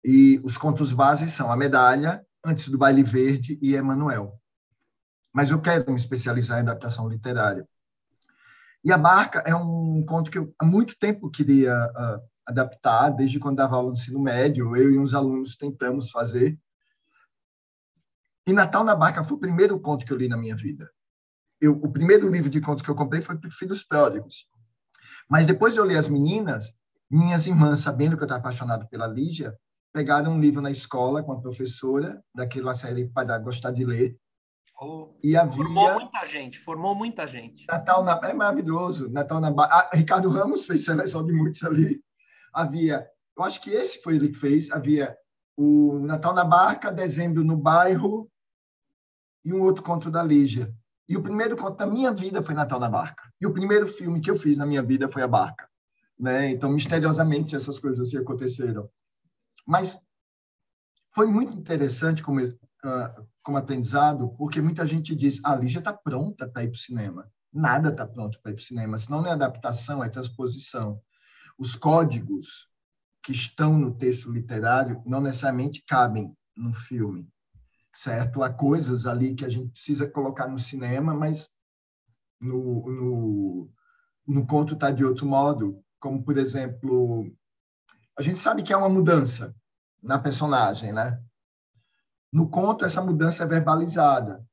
[0.04, 4.38] E os contos bases são A Medalha, Antes do Baile Verde e Emanuel.
[5.32, 7.68] Mas eu quero me especializar em adaptação literária.
[8.84, 13.40] E a Barca é um conto que eu há muito tempo queria uh, adaptar, desde
[13.40, 16.60] quando dava aula no ensino médio, eu e uns alunos tentamos fazer.
[18.46, 20.92] E Natal na Barca foi o primeiro conto que eu li na minha vida.
[21.62, 24.50] Eu, o primeiro livro de contos que eu comprei foi Filhos Pródigos.
[25.30, 26.74] Mas depois de eu ler As Meninas,
[27.10, 29.56] minhas irmãs, sabendo que eu estava apaixonado pela Lígia,
[29.94, 34.18] pegaram um livro na escola com a professora daquela série para gostar de ler
[35.24, 35.56] e havia...
[35.56, 37.66] Formou muita gente, formou muita gente.
[37.68, 38.20] Natal na...
[38.24, 39.10] é maravilhoso.
[39.10, 42.02] Natal na ah, Ricardo Ramos fez seleção de muitos ali.
[42.54, 43.08] Havia,
[43.38, 44.72] eu acho que esse foi ele que fez.
[44.72, 45.16] Havia
[45.56, 48.30] o Natal na Barca, Dezembro no Bairro
[49.46, 50.74] e um outro conto da Lígia.
[51.08, 53.24] E o primeiro conto da minha vida foi Natal na Barca.
[53.40, 55.68] E o primeiro filme que eu fiz na minha vida foi A Barca.
[56.18, 56.52] Né?
[56.52, 58.90] Então, misteriosamente, essas coisas assim aconteceram.
[59.66, 60.00] Mas
[61.14, 65.94] foi muito interessante como, uh, como aprendizado, porque muita gente diz, ah, a Lígia está
[65.94, 67.32] pronta para ir para o cinema.
[67.52, 71.02] Nada está pronto para ir para o cinema, senão não é adaptação, é transposição.
[71.58, 72.68] Os códigos
[73.24, 77.28] que estão no texto literário não necessariamente cabem no filme,
[77.94, 78.44] certo?
[78.44, 81.50] Há coisas ali que a gente precisa colocar no cinema, mas
[82.42, 83.72] no, no,
[84.28, 87.32] no conto está de outro modo, como, por exemplo,
[88.18, 89.56] a gente sabe que é uma mudança
[90.02, 91.22] na personagem, né?
[92.32, 94.46] No conto, essa mudança é verbalizada.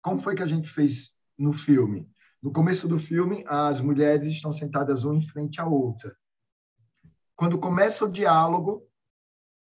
[0.00, 2.10] Como foi que a gente fez no filme?
[2.42, 6.16] No começo do filme, as mulheres estão sentadas uma em frente à outra.
[7.36, 8.88] Quando começa o diálogo,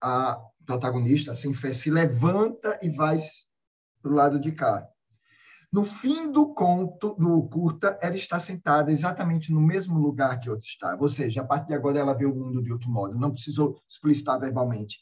[0.02, 0.40] a
[0.70, 3.18] protagonista, sem fé, se levanta e vai
[4.00, 4.86] para o lado de cá.
[5.72, 10.64] No fim do conto, do curta, ela está sentada exatamente no mesmo lugar que outra
[10.64, 10.96] está.
[10.98, 13.80] Ou seja, a partir de agora ela vê o mundo de outro modo, não precisou
[13.88, 14.98] explicitar verbalmente.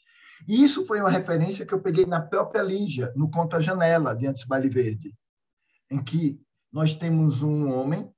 [0.46, 4.14] E isso foi uma referência que eu peguei na própria Lígia, no Conto A Janela,
[4.14, 5.14] de Antes Baile Verde,
[5.90, 6.40] em que
[6.72, 8.10] nós temos um homem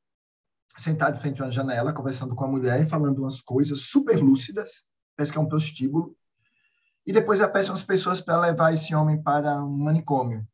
[0.76, 4.84] sentado frente a uma janela, conversando com a mulher e falando umas coisas super lúcidas,
[5.16, 6.16] parece que é um prostíbulo,
[7.06, 10.46] e depois aparecem umas pessoas para levar esse homem para um manicômio.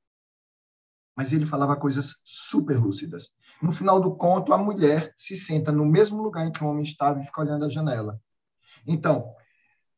[1.16, 3.30] Mas ele falava coisas super lúcidas.
[3.60, 6.82] No final do conto, a mulher se senta no mesmo lugar em que o homem
[6.82, 8.20] estava e fica olhando a janela.
[8.86, 9.34] Então,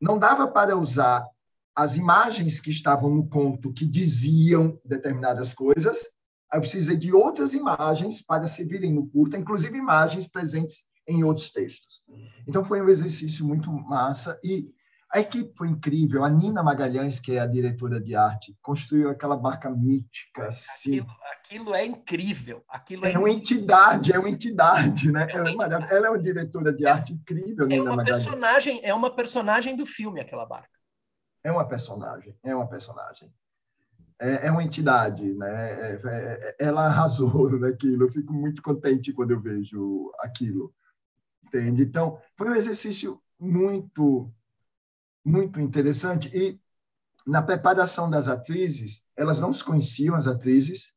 [0.01, 1.27] não dava para usar
[1.75, 6.05] as imagens que estavam no conto que diziam determinadas coisas,
[6.53, 11.53] eu precisei de outras imagens para se virem no curta, inclusive imagens presentes em outros
[11.53, 12.03] textos.
[12.47, 14.71] Então foi um exercício muito massa e
[15.13, 16.25] a equipe foi incrível.
[16.25, 20.49] A Nina Magalhães, que é a diretora de arte, construiu aquela barca mítica.
[20.49, 21.01] Assim.
[21.01, 22.65] Aquilo, aquilo é incrível.
[22.69, 25.27] Aquilo é, é uma entidade, é uma entidade, né?
[25.31, 28.25] É uma ela, é ela, é uma diretora de arte incrível, é Nina uma Magalhães.
[28.25, 30.79] Personagem, é uma personagem do filme, aquela barca
[31.43, 33.33] é uma personagem, é uma personagem.
[34.21, 35.73] É, é uma entidade, né?
[35.73, 38.05] É, é, é ela arrasou naquilo.
[38.05, 40.73] Eu fico muito contente quando eu vejo aquilo,
[41.45, 41.83] entende?
[41.83, 44.31] Então, foi um exercício muito,
[45.29, 46.31] muito interessante.
[46.35, 46.61] E
[47.27, 50.93] na preparação das atrizes, elas não se conheciam, as atrizes,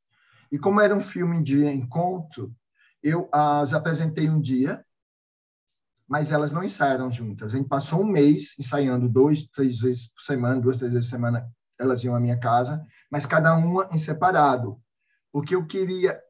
[0.52, 2.54] e como era um filme de encontro,
[3.04, 4.84] eu as apresentei um dia
[6.12, 7.54] mas elas não ensaiaram juntas.
[7.54, 11.16] A gente passou um mês ensaiando dois, três vezes por semana, duas, três vezes por
[11.16, 14.78] semana, elas iam à minha casa, mas cada uma em separado,
[15.32, 16.22] porque eu queria,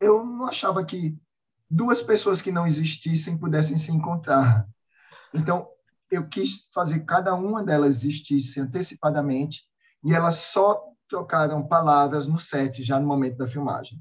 [0.00, 1.18] eu não achava que
[1.70, 4.66] duas pessoas que não existissem pudessem se encontrar.
[5.34, 5.68] Então,
[6.10, 9.62] eu quis fazer cada uma delas existisse antecipadamente
[10.04, 14.00] e elas só trocaram palavras no set já no momento da filmagem.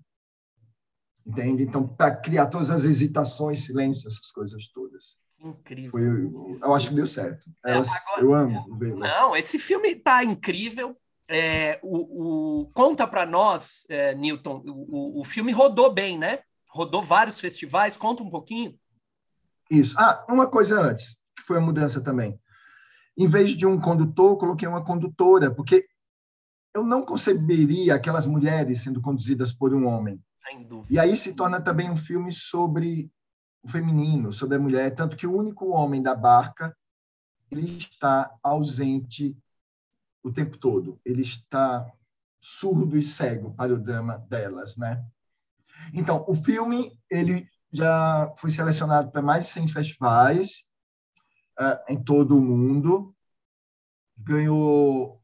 [1.26, 1.64] Entende?
[1.64, 5.18] Então, para criar todas as hesitações, silêncios, essas coisas todas.
[5.40, 5.92] Incrível.
[5.92, 7.50] Foi, eu acho que deu certo.
[7.64, 8.96] Elas, agora, eu amo ver.
[8.96, 10.96] Não, esse filme tá incrível.
[11.28, 16.40] É, o, o conta para nós, é, Newton, o, o filme rodou bem, né?
[16.70, 18.78] Rodou vários festivais, conta um pouquinho.
[19.70, 19.96] Isso.
[19.98, 21.16] Ah, uma coisa antes,
[21.46, 22.40] foi a mudança também.
[23.18, 25.88] Em vez de um condutor, eu coloquei uma condutora, porque
[26.74, 30.22] eu não conceberia aquelas mulheres sendo conduzidas por um homem.
[30.38, 30.94] Sem dúvida.
[30.94, 33.10] E aí se torna também um filme sobre
[33.64, 36.76] o feminino, sobre a mulher, tanto que o único homem da barca
[37.50, 39.36] ele está ausente
[40.22, 41.00] o tempo todo.
[41.06, 41.90] Ele está
[42.42, 45.04] surdo e cego para o drama delas, né?
[45.94, 50.64] Então, o filme ele já foi selecionado para mais de 100 festivais
[51.60, 53.16] uh, em todo o mundo,
[54.18, 55.22] ganhou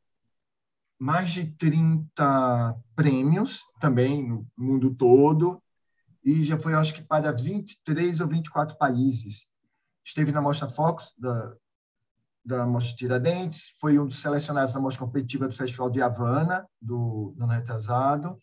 [1.00, 5.62] mais de 30 prêmios também no mundo todo
[6.24, 9.48] e já foi, acho que, para 23 ou 24 países.
[10.06, 11.56] Esteve na Mostra Focus, da,
[12.46, 17.34] da Mostra Tiradentes, foi um dos selecionados na Mostra Competitiva do Festival de Havana, do,
[17.36, 18.38] do ano retrasado.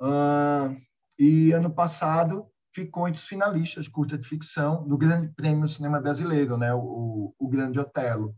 [0.00, 0.76] Uh,
[1.16, 6.00] e ano passado ficou entre os finalistas curta de ficção do Grande Prêmio do Cinema
[6.00, 8.34] Brasileiro, né, o, o Grande Otelo.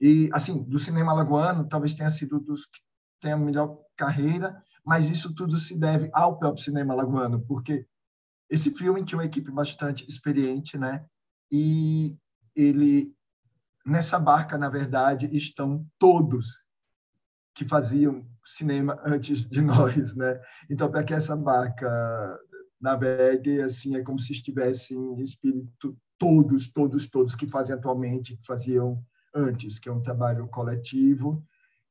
[0.00, 2.80] E, assim, do cinema alagoano, talvez tenha sido dos que
[3.20, 7.86] tem a melhor carreira, mas isso tudo se deve ao próprio cinema alagoano, porque
[8.48, 11.04] esse filme tinha uma equipe bastante experiente, né?
[11.52, 12.16] E
[12.56, 13.14] ele
[13.84, 16.62] nessa barca, na verdade, estão todos
[17.54, 20.40] que faziam cinema antes de nós, né?
[20.68, 22.38] Então, para que essa barca
[22.80, 28.46] navegue, assim, é como se estivessem em espírito todos, todos, todos que fazem atualmente, que
[28.46, 29.04] faziam
[29.34, 31.44] antes, que é um trabalho coletivo,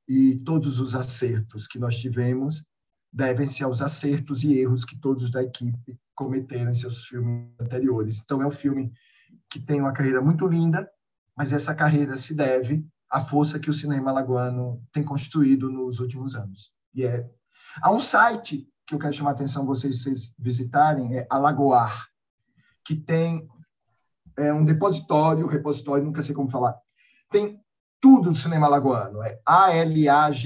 [0.08, 2.64] e todos os acertos que nós tivemos
[3.12, 8.20] devem-se aos acertos e erros que todos da equipe cometeram em seus filmes anteriores.
[8.20, 8.92] Então, é um filme
[9.50, 10.90] que tem uma carreira muito linda,
[11.36, 16.36] mas essa carreira se deve à força que o cinema alagoano tem construído nos últimos
[16.36, 16.72] anos.
[16.94, 17.28] E é...
[17.82, 22.08] Há um site que eu quero chamar a atenção vocês, vocês visitarem, é Alagoar,
[22.84, 23.48] que tem
[24.36, 26.76] é um depositório, repositório, nunca sei como falar,
[27.30, 27.62] tem
[28.00, 29.22] tudo do cinema alagoano.
[29.22, 30.46] É A-L-A-G-O-A-R.com.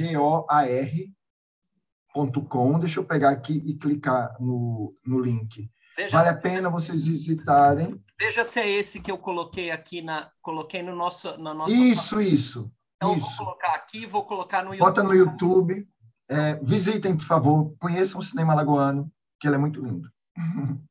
[2.79, 5.69] Deixa eu pegar aqui e clicar no, no link.
[5.95, 8.03] Veja, vale a pena vocês visitarem.
[8.19, 12.19] Veja se é esse que eu coloquei aqui na coloquei no nosso na nossa Isso,
[12.19, 12.71] isso.
[12.97, 13.37] Então isso.
[13.37, 14.87] vou colocar aqui, vou colocar no YouTube.
[14.87, 15.87] Bota no YouTube.
[16.33, 20.11] É, visitem, por favor, conheçam o cinema alagoano, que ele é muito lindo.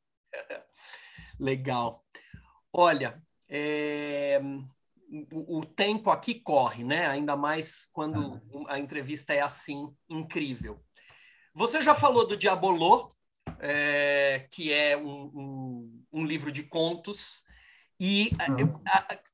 [1.38, 2.04] Legal.
[2.72, 4.40] Olha, é
[5.30, 7.06] o, tempo aqui corre, né?
[7.06, 10.82] Ainda mais quando a entrevista é assim, incrível.
[11.54, 13.14] Você já falou do Diabolô,
[13.58, 17.44] é, que é um, um, um, livro de contos,
[18.00, 18.80] e eu,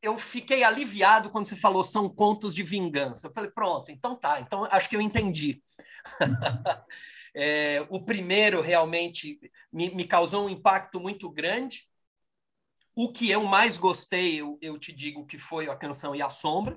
[0.02, 3.28] eu, fiquei aliviado quando você falou são contos de vingança.
[3.28, 5.62] Eu falei, pronto, então tá, então acho que eu entendi.
[7.34, 9.38] é, o primeiro realmente
[9.72, 11.88] me, me causou um impacto muito grande,
[12.94, 16.30] o que eu mais gostei, eu, eu te digo que foi a canção E a
[16.30, 16.76] Sombra,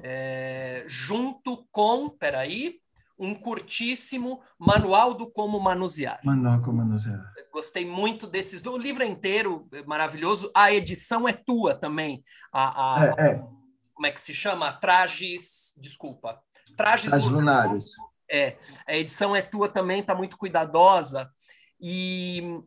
[0.00, 2.80] é, junto com, peraí,
[3.18, 6.20] um curtíssimo Manual do Como Manusear.
[6.24, 7.32] Manual Como Manusear.
[7.52, 8.64] Gostei muito desses.
[8.64, 10.50] O livro é inteiro maravilhoso.
[10.54, 12.24] A edição é tua também.
[12.52, 13.34] A, a, é, é.
[13.92, 14.72] Como é que se chama?
[14.72, 15.74] Trajes.
[15.80, 16.40] Desculpa.
[16.76, 17.84] Trajes, Trajes lunares.
[18.30, 18.56] É,
[18.86, 21.30] a edição é tua também, está muito cuidadosa.
[21.80, 22.62] E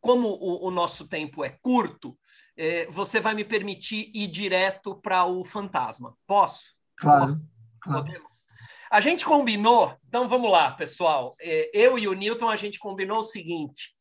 [0.00, 2.16] como o, o, nosso tempo é curto,
[2.56, 6.16] é, você vai me permitir ir direto para o fantasma.
[6.26, 6.74] Posso?
[6.96, 7.40] Claro.
[7.80, 8.04] claro.
[8.04, 8.46] Podemos.
[8.90, 11.36] A gente combinou, então vamos lá, pessoal.
[11.40, 13.94] É, eu e o Newton, a gente combinou o seguinte: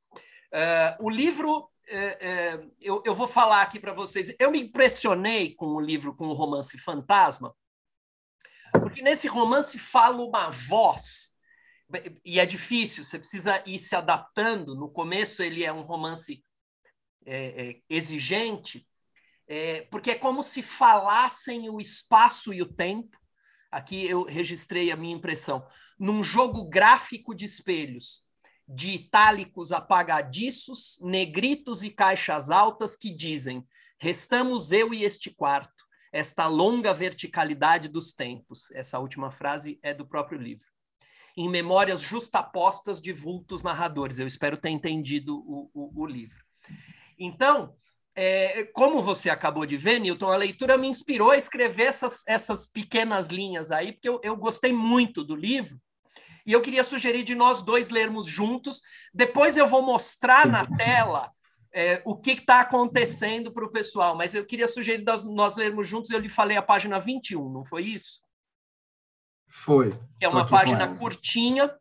[0.54, 1.70] é, o livro.
[1.94, 4.34] É, é, eu, eu vou falar aqui para vocês.
[4.40, 7.54] Eu me impressionei com o livro, com o romance Fantasma,
[8.72, 11.36] porque nesse romance fala uma voz
[12.24, 14.76] e é difícil, você precisa ir se adaptando.
[14.76, 16.44] No começo, ele é um romance
[17.26, 18.88] é, é, exigente,
[19.48, 23.18] é, porque é como se falassem o espaço e o tempo.
[23.70, 25.66] Aqui eu registrei a minha impressão.
[26.00, 28.24] Num jogo gráfico de espelhos,
[28.68, 33.66] de itálicos apagadiços, negritos e caixas altas que dizem:
[34.00, 38.70] restamos eu e este quarto, esta longa verticalidade dos tempos.
[38.72, 40.72] Essa última frase é do próprio livro
[41.36, 44.20] em memórias justapostas de vultos narradores.
[44.20, 46.44] Eu espero ter entendido o, o, o livro.
[47.18, 47.76] Então,
[48.16, 52.68] é, como você acabou de ver, Newton, a leitura me inspirou a escrever essas, essas
[52.68, 55.80] pequenas linhas aí, porque eu, eu gostei muito do livro.
[56.46, 58.82] E eu queria sugerir de nós dois lermos juntos.
[59.14, 61.32] Depois eu vou mostrar na tela
[61.74, 66.12] é, o que está acontecendo para o pessoal, mas eu queria sugerir nós lermos juntos.
[66.12, 68.22] Eu lhe falei a página 21, não foi isso?
[69.48, 69.98] Foi.
[70.20, 71.74] É uma página curtinha.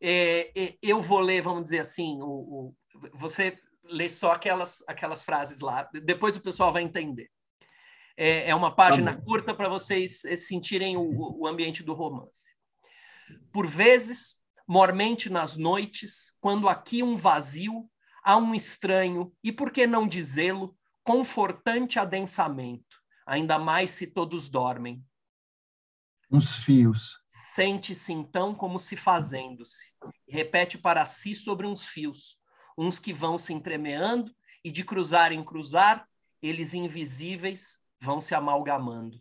[0.00, 2.74] É, é, eu vou ler, vamos dizer assim, o, o,
[3.14, 5.88] você lê só aquelas, aquelas frases lá.
[6.02, 7.30] Depois o pessoal vai entender.
[8.16, 12.54] É, é uma página tá curta para vocês eh, sentirem o, o ambiente do romance.
[13.52, 17.88] Por vezes, mormente nas noites, quando aqui um vazio,
[18.24, 22.96] há um estranho, e por que não dizê-lo, confortante adensamento,
[23.26, 25.04] ainda mais se todos dormem.
[26.30, 27.18] Uns fios.
[27.28, 29.92] Sente-se então como se fazendo-se,
[30.26, 32.40] repete para si sobre uns fios,
[32.76, 36.08] uns que vão se entremeando, e de cruzar em cruzar,
[36.40, 39.20] eles invisíveis vão se amalgamando.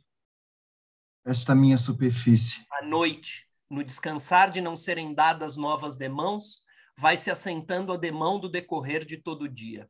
[1.26, 2.66] Esta minha superfície.
[2.72, 6.64] À noite, no descansar de não serem dadas novas demãos,
[6.98, 9.90] vai se assentando a demão do decorrer de todo o dia.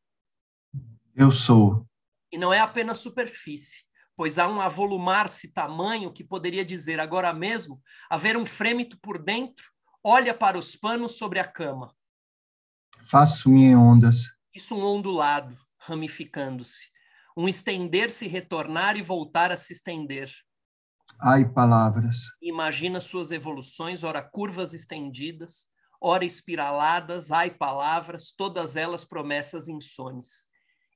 [1.15, 1.87] Eu sou.
[2.31, 3.83] E não é apenas superfície,
[4.15, 9.71] pois há um avolumar-se tamanho que poderia dizer agora mesmo haver um frêmito por dentro,
[10.03, 11.93] olha para os panos sobre a cama.
[13.07, 14.31] Faço-me em ondas.
[14.53, 16.91] Isso um ondulado, ramificando-se.
[17.35, 20.31] Um estender-se, retornar e voltar a se estender.
[21.19, 22.17] Ai, palavras.
[22.41, 25.67] Imagina suas evoluções, ora curvas estendidas,
[26.03, 30.45] ora espiraladas, ai, palavras, todas elas promessas insones.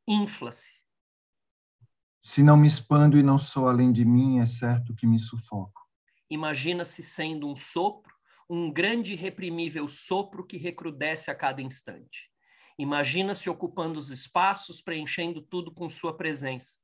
[0.06, 0.74] Infla-se.
[2.22, 5.82] Se não me expando e não sou além de mim, é certo que me sufoco.
[6.30, 8.14] Imagina-se sendo um sopro,
[8.50, 12.30] um grande e reprimível sopro que recrudesce a cada instante.
[12.78, 16.80] Imagina-se ocupando os espaços, preenchendo tudo com sua presença.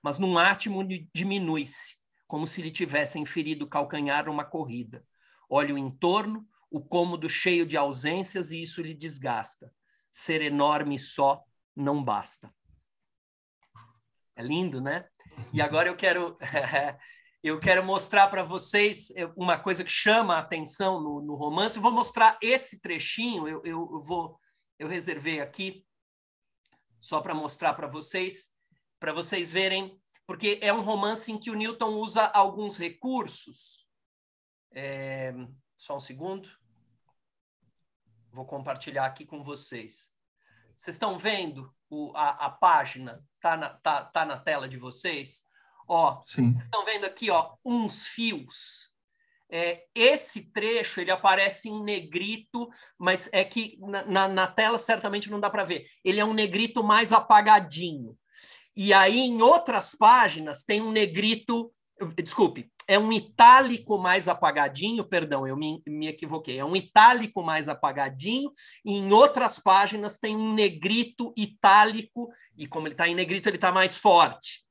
[0.00, 1.96] Mas num átimo diminui-se,
[2.28, 5.04] como se lhe tivessem ferido o calcanhar numa corrida.
[5.50, 9.72] Olha o entorno, o cômodo cheio de ausências, e isso lhe desgasta.
[10.10, 11.42] Ser enorme só
[11.74, 12.52] não basta.
[14.36, 15.08] É lindo, né?
[15.52, 16.36] E agora eu quero
[17.42, 21.76] eu quero mostrar para vocês uma coisa que chama a atenção no, no romance.
[21.76, 23.48] Eu vou mostrar esse trechinho.
[23.48, 24.38] Eu, eu, eu vou
[24.78, 25.84] eu reservei aqui
[27.00, 28.54] só para mostrar para vocês,
[28.98, 33.86] para vocês verem, porque é um romance em que o Newton usa alguns recursos.
[34.72, 35.32] É,
[35.76, 36.48] só um segundo.
[38.32, 40.12] Vou compartilhar aqui com vocês.
[40.74, 43.24] Vocês estão vendo o, a, a página?
[43.40, 45.44] Tá na, tá, tá na tela de vocês?
[45.86, 46.52] Ó, Sim.
[46.52, 48.92] vocês estão vendo aqui, ó, uns fios
[49.50, 52.68] é, esse trecho ele aparece em negrito,
[52.98, 55.86] mas é que na, na, na tela certamente não dá para ver.
[56.04, 58.16] Ele é um negrito mais apagadinho.
[58.76, 61.72] E aí, em outras páginas, tem um negrito.
[62.14, 66.58] Desculpe, é um itálico mais apagadinho, perdão, eu me, me equivoquei.
[66.58, 68.50] É um itálico mais apagadinho,
[68.82, 73.56] e em outras páginas tem um negrito itálico, e como ele está em negrito, ele
[73.56, 74.66] está mais forte.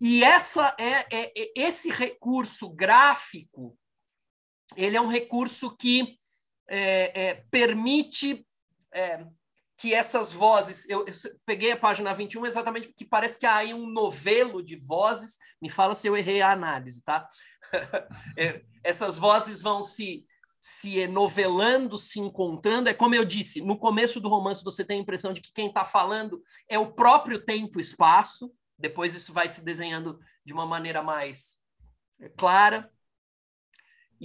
[0.00, 3.78] E essa é, é, é, esse recurso gráfico,
[4.76, 6.18] ele é um recurso que
[6.68, 8.44] é, é permite
[8.92, 9.24] é,
[9.76, 10.88] que essas vozes.
[10.88, 11.12] Eu, eu,
[11.44, 15.38] peguei a página 21 exatamente porque parece que há aí um novelo de vozes.
[15.60, 17.28] Me fala se eu errei a análise, tá?
[18.38, 20.24] É, essas vozes vão se
[20.60, 22.88] se enovelando, se encontrando.
[22.88, 25.68] É como eu disse, no começo do romance você tem a impressão de que quem
[25.68, 28.50] está falando é o próprio tempo e espaço.
[28.78, 31.58] Depois isso vai se desenhando de uma maneira mais
[32.18, 32.90] é, clara.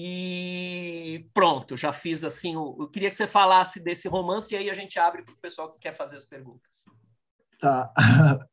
[0.02, 2.54] E pronto, já fiz assim.
[2.54, 5.74] Eu queria que você falasse desse romance e aí a gente abre para o pessoal
[5.74, 6.86] que quer fazer as perguntas.
[7.60, 7.92] Tá.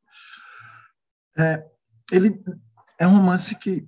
[1.38, 1.62] É,
[2.10, 2.42] ele
[2.98, 3.86] é um romance que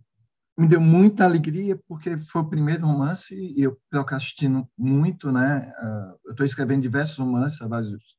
[0.55, 5.73] me deu muita alegria porque foi o primeiro romance e eu procrastino muito, né?
[5.79, 8.19] Ah, eu estou escrevendo diversos romances há vários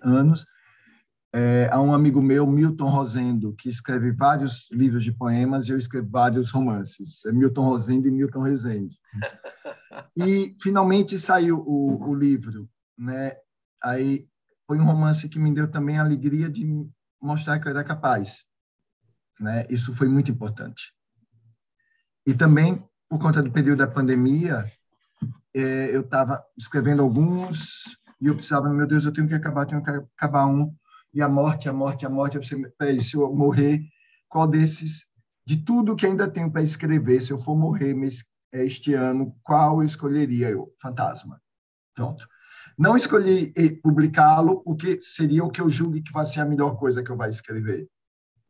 [0.00, 0.46] anos
[1.32, 5.78] é, há um amigo meu, Milton Rosendo, que escreve vários livros de poemas e eu
[5.78, 7.24] escrevo vários romances.
[7.24, 8.96] É Milton Rosendo e Milton Rezende.
[10.16, 13.32] E finalmente saiu o, o livro, né?
[13.82, 14.26] Aí
[14.66, 16.86] foi um romance que me deu também a alegria de
[17.20, 18.44] mostrar que eu era capaz,
[19.38, 19.66] né?
[19.68, 20.94] Isso foi muito importante.
[22.26, 24.64] E também por conta do período da pandemia,
[25.54, 27.84] é, eu estava escrevendo alguns
[28.18, 30.74] e eu precisava, meu Deus, eu tenho que acabar, tenho que acabar um
[31.12, 32.38] e a morte, a morte, a morte.
[32.38, 32.56] Você,
[33.00, 33.82] se eu morrer,
[34.28, 35.06] qual desses,
[35.46, 37.94] de tudo que ainda tenho para escrever, se eu for morrer
[38.52, 40.50] este ano, qual eu escolheria?
[40.50, 41.40] Eu, Fantasma.
[41.94, 42.26] Pronto.
[42.78, 43.52] Não escolhi
[43.82, 47.16] publicá-lo, porque seria o que eu julgue que vai ser a melhor coisa que eu
[47.16, 47.88] vou escrever.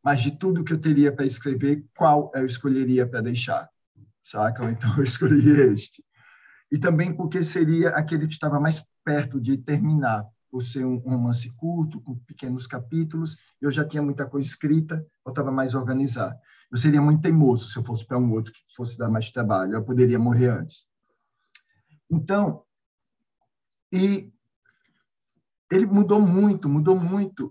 [0.04, 3.68] Mas de tudo que eu teria para escrever, qual eu escolheria para deixar?
[4.22, 4.70] Saca?
[4.70, 6.04] Então eu escolhi este.
[6.70, 11.48] E também porque seria aquele que estava mais perto de terminar por ser um romance
[11.52, 16.38] curto, com pequenos capítulos, eu já tinha muita coisa escrita, eu estava mais organizar.
[16.70, 19.72] Eu seria muito teimoso se eu fosse para um outro que fosse dar mais trabalho.
[19.72, 20.86] Eu poderia morrer antes.
[22.10, 22.64] Então,
[23.90, 24.30] e
[25.70, 27.50] ele mudou muito, mudou muito.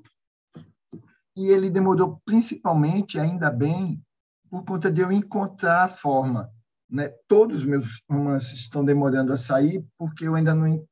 [1.36, 4.00] E ele demorou principalmente, ainda bem,
[4.48, 6.52] por conta de eu encontrar a forma.
[6.88, 7.08] Né?
[7.28, 10.86] Todos os meus romances estão demorando a sair porque eu ainda não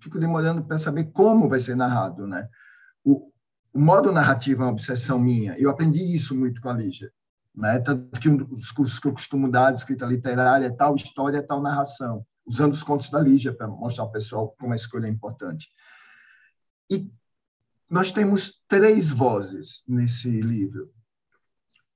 [0.00, 2.26] fico demorando para saber como vai ser narrado.
[2.26, 2.48] Né?
[3.04, 3.30] O,
[3.72, 5.56] o modo narrativo é uma obsessão minha.
[5.58, 7.12] Eu aprendi isso muito com a Lígia.
[7.54, 7.78] Né?
[7.78, 11.46] Tanto que um dos cursos que eu costumo dar de escrita literária é tal história,
[11.46, 15.10] tal narração, usando os contos da Lígia para mostrar ao pessoal como a escolha é
[15.10, 15.68] importante.
[16.90, 17.10] E
[17.88, 20.92] nós temos três vozes nesse livro.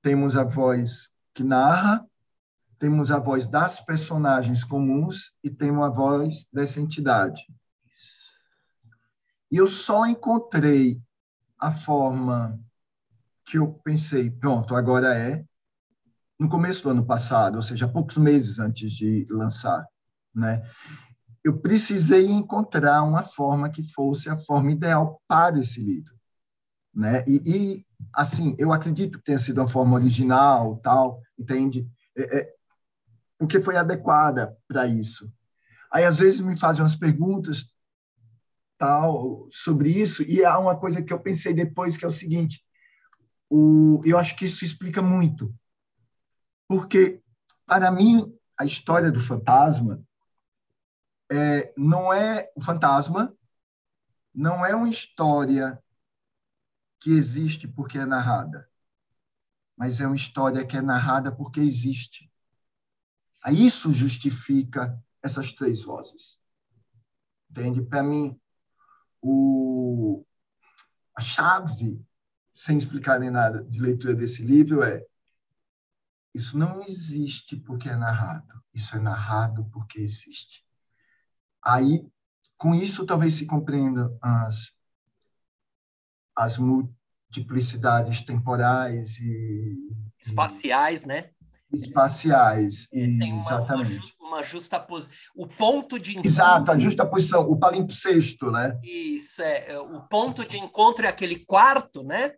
[0.02, 2.04] Temos a voz que narra,
[2.78, 7.40] temos a voz das personagens comuns e temos a voz dessa entidade.
[9.50, 11.00] E eu só encontrei
[11.58, 12.58] a forma
[13.44, 15.44] que eu pensei, pronto, agora é,
[16.38, 19.86] no começo do ano passado, ou seja, poucos meses antes de lançar,
[20.34, 20.62] né?
[21.42, 26.14] Eu precisei encontrar uma forma que fosse a forma ideal para esse livro,
[26.92, 27.22] né?
[27.26, 31.86] E, e assim, eu acredito que tenha sido uma forma original, tal, entende?
[32.16, 32.54] É, é,
[33.38, 35.30] porque foi adequada para isso.
[35.92, 37.73] Aí às vezes me fazem umas perguntas
[39.50, 42.64] sobre isso e há uma coisa que eu pensei depois que é o seguinte:
[43.48, 45.54] o, eu acho que isso explica muito,
[46.68, 47.22] porque
[47.66, 50.02] para mim a história do fantasma
[51.30, 53.34] é, não é o fantasma
[54.34, 55.80] não é uma história
[57.00, 58.68] que existe porque é narrada,
[59.76, 62.30] mas é uma história que é narrada porque existe.
[63.42, 66.38] Aí isso justifica essas três vozes.
[67.50, 67.82] Entende?
[67.82, 68.40] Para mim,
[69.26, 70.22] o,
[71.16, 72.04] a chave,
[72.54, 75.02] sem explicar nem nada, de leitura desse livro é
[76.34, 80.64] isso não existe porque é narrado, isso é narrado porque existe.
[81.62, 82.04] Aí,
[82.58, 84.72] com isso, talvez se compreenda as,
[86.36, 91.30] as multiplicidades temporais e espaciais, né?
[91.72, 92.88] espaciais.
[92.88, 93.98] Tem uma, exatamente.
[93.98, 95.14] Uma, uma justa posição.
[95.34, 96.30] O ponto de encontro...
[96.30, 98.78] Exato, a justa posição, o palimpsesto, né?
[98.82, 99.72] Isso, é.
[99.72, 102.32] é o ponto de encontro é aquele quarto, né?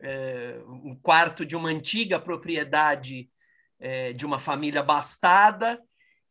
[0.00, 3.30] É, um quarto de uma antiga propriedade
[3.78, 5.80] é, de uma família bastada,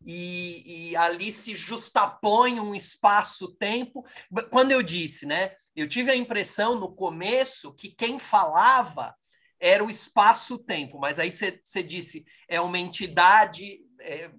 [0.06, 4.04] e, e, ali se justapõe um espaço-tempo.
[4.52, 5.52] Quando eu disse, né?
[5.76, 9.16] Eu tive a impressão no começo que quem falava
[9.60, 13.80] era o espaço-tempo, mas aí você disse é uma entidade.
[14.00, 14.30] É,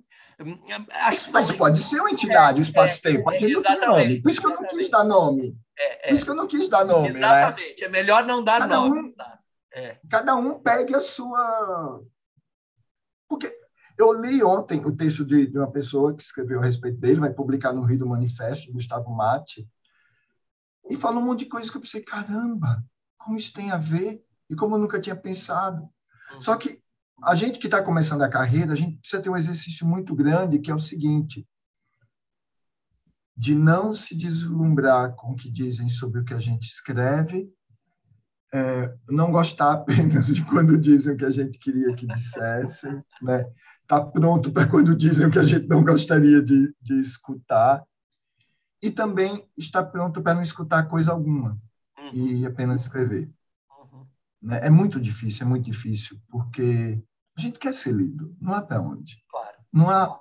[0.90, 1.56] acho mas são...
[1.56, 3.30] pode ser uma entidade, o espaço-tempo.
[3.30, 4.22] É, é, exatamente.
[4.22, 5.58] Por isso que eu não quis dar nome.
[5.78, 7.10] É, Por isso que eu não quis dar nome.
[7.10, 7.18] Né?
[7.18, 7.80] Exatamente.
[7.80, 7.86] Né?
[7.86, 9.00] É melhor não dar cada nome.
[9.00, 9.14] Um,
[9.74, 9.98] é.
[10.08, 12.02] Cada um pegue a sua.
[13.28, 13.54] Porque
[13.98, 17.32] eu li ontem o texto de, de, uma pessoa que escreveu a respeito dele, vai
[17.32, 19.66] publicar no Rio do Manifesto, Gustavo Mate,
[20.88, 22.84] e falou um monte de coisas que eu pensei, caramba,
[23.18, 24.22] como isso tem a ver?
[24.48, 25.88] e como eu nunca tinha pensado.
[26.32, 26.42] Uhum.
[26.42, 26.80] Só que
[27.22, 30.58] a gente que está começando a carreira, a gente precisa ter um exercício muito grande,
[30.58, 31.46] que é o seguinte:
[33.36, 37.50] de não se deslumbrar com o que dizem sobre o que a gente escreve,
[38.52, 43.46] é, não gostar apenas de quando dizem o que a gente queria que dissessem, né?
[43.86, 47.84] Tá pronto para quando dizem o que a gente não gostaria de, de escutar
[48.82, 51.58] e também estar pronto para não escutar coisa alguma
[51.98, 52.10] uhum.
[52.12, 53.30] e apenas escrever.
[54.46, 54.60] Né?
[54.62, 57.02] É muito difícil, é muito difícil, porque
[57.36, 59.20] a gente quer ser lido, não há para onde.
[59.28, 59.56] Claro.
[59.72, 60.20] Não há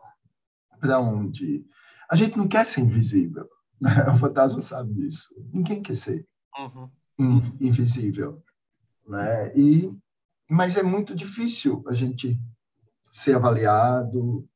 [0.79, 1.63] para onde.
[2.09, 3.47] A gente não quer ser invisível.
[3.77, 3.91] Né?
[4.09, 5.27] O fantasma sabe disso.
[5.51, 6.25] Ninguém quer ser
[6.57, 6.89] uhum.
[7.19, 8.41] in, invisível.
[9.05, 9.53] Né?
[9.53, 9.93] E,
[10.49, 12.39] mas é muito difícil a gente
[13.11, 14.47] ser avaliado.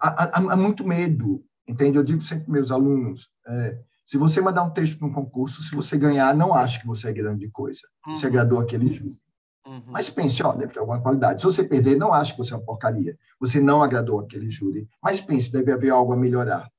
[0.00, 1.98] Há, há, há muito medo, entende?
[1.98, 3.78] Eu digo sempre para meus alunos, é,
[4.18, 7.12] você mandar um texto para um concurso, se você ganhar, não ache que você é
[7.12, 7.80] grande coisa.
[8.06, 8.14] Uhum.
[8.14, 9.18] Você agradou aquele júri.
[9.66, 9.82] Uhum.
[9.86, 11.40] Mas pense, ó, deve ter alguma qualidade.
[11.40, 13.18] Se você perder, não ache que você é uma porcaria.
[13.40, 14.86] Você não agradou aquele júri.
[15.02, 16.70] Mas pense, deve haver algo a melhorar.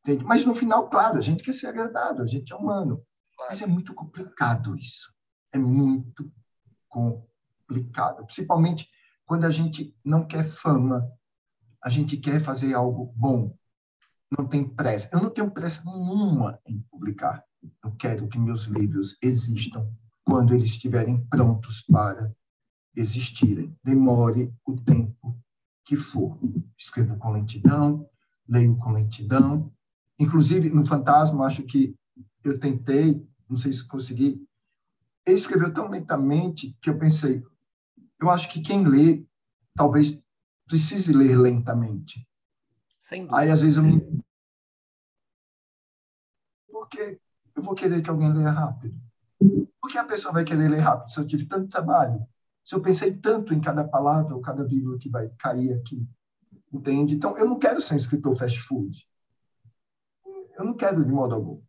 [0.00, 0.24] Entende?
[0.24, 3.02] Mas no final, claro, a gente quer ser agradado, a gente é humano.
[3.48, 5.12] Mas é muito complicado isso.
[5.52, 6.30] É muito
[6.88, 8.24] complicado.
[8.24, 8.88] Principalmente
[9.26, 11.10] quando a gente não quer fama,
[11.82, 13.56] a gente quer fazer algo bom,
[14.30, 15.08] não tem pressa.
[15.12, 17.44] Eu não tenho pressa nenhuma em publicar.
[17.82, 19.88] Eu quero que meus livros existam
[20.24, 22.34] quando eles estiverem prontos para
[22.94, 23.76] existirem.
[23.82, 25.38] Demore o tempo
[25.84, 26.38] que for.
[26.76, 28.08] Escrevo com lentidão,
[28.48, 29.72] leio com lentidão.
[30.18, 31.94] Inclusive, no Fantasma, acho que
[32.42, 34.44] eu tentei, não sei se consegui.
[35.24, 37.42] Ele escreveu tão lentamente que eu pensei,
[38.20, 39.24] eu acho que quem lê
[39.74, 40.18] talvez
[40.66, 42.26] precise ler lentamente.
[43.00, 43.38] Sem dúvida.
[43.38, 44.15] Aí, às vezes, eu me...
[46.88, 47.18] Porque
[47.54, 48.94] eu vou querer que alguém leia rápido.
[49.80, 52.24] Por que a pessoa vai querer ler rápido se eu tive tanto trabalho?
[52.64, 56.06] Se eu pensei tanto em cada palavra ou cada vírgula que vai cair aqui?
[56.72, 57.14] Entende?
[57.14, 59.06] Então, eu não quero ser um escritor fast food.
[60.58, 61.60] Eu não quero de modo algum.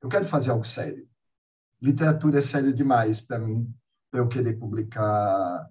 [0.00, 1.08] Eu quero fazer algo sério.
[1.80, 3.72] Literatura é sério demais para mim,
[4.10, 5.68] para eu querer publicar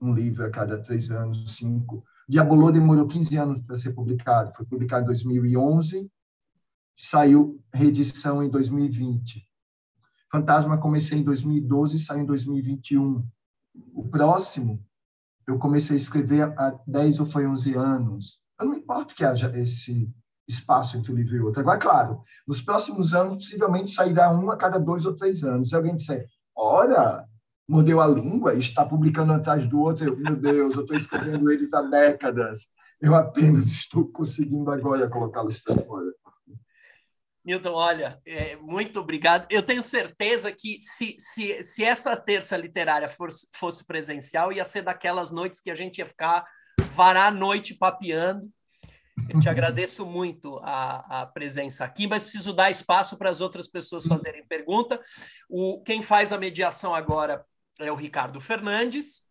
[0.00, 2.04] um livro a cada três anos, cinco.
[2.28, 4.52] Diabolô demorou 15 anos para ser publicado.
[4.54, 6.10] Foi publicado em 2011,
[7.06, 9.46] saiu reedição em 2020.
[10.30, 13.26] Fantasma comecei em 2012 e saiu em 2021.
[13.94, 14.84] O próximo,
[15.46, 18.38] eu comecei a escrever há 10 ou foi 11 anos.
[18.60, 20.12] Eu não importo que haja esse
[20.46, 21.60] espaço entre um livro e outro.
[21.60, 25.70] Agora, claro, nos próximos anos, possivelmente sairá um a cada dois ou três anos.
[25.70, 27.24] Se alguém disser, olha,
[27.68, 30.04] mordeu a língua e está publicando atrás do outro.
[30.04, 32.66] Eu, meu Deus, eu estou escrevendo eles há décadas.
[33.00, 36.12] Eu apenas estou conseguindo agora colocá-los para fora.
[37.44, 39.46] Milton, olha, é, muito obrigado.
[39.50, 44.82] Eu tenho certeza que se, se, se essa terça literária fosse, fosse presencial, ia ser
[44.82, 46.44] daquelas noites que a gente ia ficar
[46.92, 48.50] varar a noite papeando.
[49.28, 53.66] Eu te agradeço muito a, a, presença aqui, mas preciso dar espaço para as outras
[53.66, 55.00] pessoas fazerem pergunta.
[55.48, 57.44] O, quem faz a mediação agora
[57.78, 59.22] é o Ricardo Fernandes.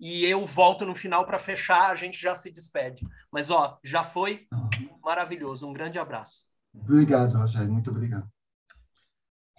[0.00, 3.04] E eu volto no final para fechar, a gente já se despede.
[3.32, 4.46] Mas, ó, já foi
[5.02, 5.66] maravilhoso.
[5.68, 6.47] Um grande abraço.
[6.82, 7.72] Obrigado, Rogério.
[7.72, 8.28] Muito obrigado.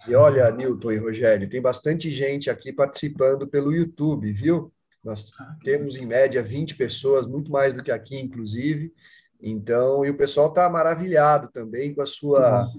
[0.08, 4.72] E olha, Nilton e Rogério, tem bastante gente aqui participando pelo YouTube, viu?
[5.04, 5.30] Nós
[5.62, 8.94] temos, em média, 20 pessoas, muito mais do que aqui, inclusive.
[9.42, 12.70] Então, e o pessoal está maravilhado também com a sua,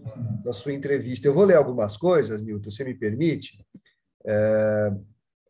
[0.44, 1.28] com a sua entrevista.
[1.28, 3.66] Eu vou ler algumas coisas, Nilton, você me permite?
[4.26, 4.94] É,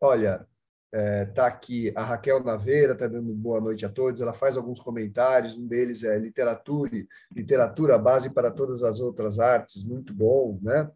[0.00, 0.46] olha,
[0.92, 4.20] está é, tá aqui a Raquel Naveira, está dando boa noite a todos.
[4.20, 9.82] Ela faz alguns comentários, um deles é literatura, literatura base para todas as outras artes,
[9.82, 10.90] muito bom, né?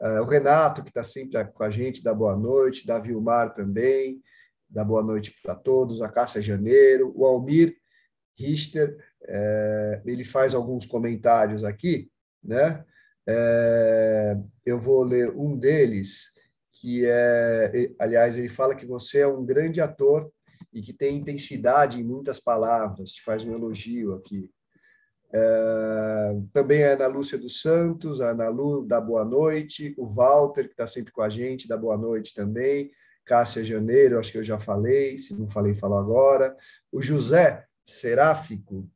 [0.00, 4.22] É, o Renato, que está sempre com a gente, dá boa noite, da Vilmar também,
[4.68, 7.76] dá boa noite para todos, a Cássia Janeiro, o Almir
[8.38, 12.10] Richter, é, ele faz alguns comentários aqui,
[12.42, 12.84] né?
[13.28, 16.30] É, eu vou ler um deles,
[16.80, 20.30] que é, aliás, ele fala que você é um grande ator
[20.72, 24.50] e que tem intensidade em muitas palavras, te faz um elogio aqui.
[25.32, 30.66] É, também a Ana Lúcia dos Santos, a Ana Lu da Boa Noite, o Walter,
[30.66, 32.90] que está sempre com a gente, da Boa Noite também,
[33.24, 36.54] Cássia Janeiro, acho que eu já falei, se não falei, falo agora.
[36.92, 38.88] O José Seráfico,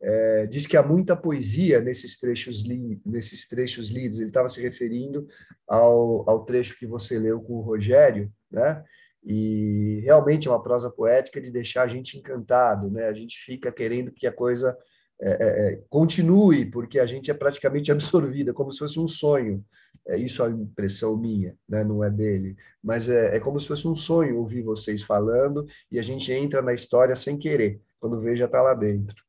[0.00, 4.18] é, diz que há muita poesia nesses trechos, li, nesses trechos lidos.
[4.18, 5.26] Ele estava se referindo
[5.66, 8.82] ao, ao trecho que você leu com o Rogério, né?
[9.24, 13.08] E realmente é uma prosa poética de deixar a gente encantado, né?
[13.08, 14.76] A gente fica querendo que a coisa
[15.20, 19.64] é, é, é continue, porque a gente é praticamente absorvida, como se fosse um sonho.
[20.06, 21.84] É isso a impressão minha, né?
[21.84, 22.56] não é dele.
[22.82, 26.62] Mas é, é como se fosse um sonho ouvir vocês falando e a gente entra
[26.62, 27.82] na história sem querer.
[28.00, 29.27] Quando vê, já está lá dentro.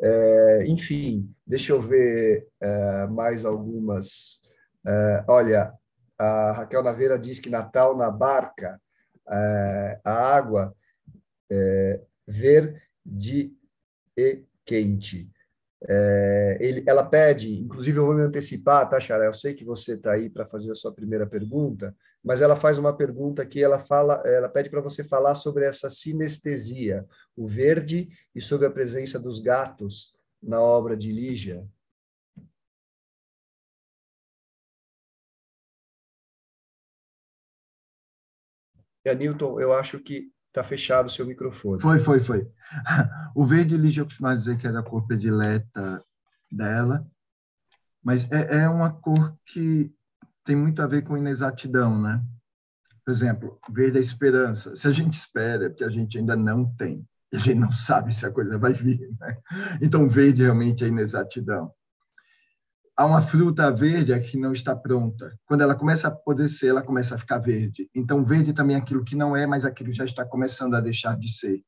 [0.00, 4.40] É, enfim, deixa eu ver é, mais algumas.
[4.86, 5.72] É, olha,
[6.16, 8.80] a Raquel Naveira diz que Natal na barca,
[9.30, 10.74] é, a água
[11.50, 13.52] é, verde
[14.16, 15.30] e quente.
[15.88, 19.24] É, ele, ela pede, inclusive eu vou me antecipar, tá, Xará?
[19.24, 21.94] Eu sei que você está aí para fazer a sua primeira pergunta,
[22.24, 25.88] mas ela faz uma pergunta que ela fala, ela pede para você falar sobre essa
[25.88, 27.06] sinestesia,
[27.36, 31.66] o verde e sobre a presença dos gatos na obra de Lígia.
[39.04, 41.80] E, Newton, eu acho que está fechado o seu microfone.
[41.80, 42.50] Foi, foi, foi.
[43.34, 46.04] O verde Lígia costuma dizer que é da cor predileta
[46.50, 47.06] dela,
[48.02, 49.94] mas é, é uma cor que
[50.48, 52.24] tem muito a ver com inexatidão, né?
[53.04, 54.74] Por exemplo, verde é esperança.
[54.74, 57.06] Se a gente espera, é porque a gente ainda não tem.
[57.34, 59.14] A gente não sabe se a coisa vai vir.
[59.20, 59.36] Né?
[59.82, 61.70] Então, verde realmente é inexatidão.
[62.96, 65.38] Há uma fruta verde que não está pronta.
[65.44, 67.90] Quando ela começa a apodrecer, ela começa a ficar verde.
[67.94, 71.14] Então, verde também é aquilo que não é, mas aquilo já está começando a deixar
[71.14, 71.62] de ser.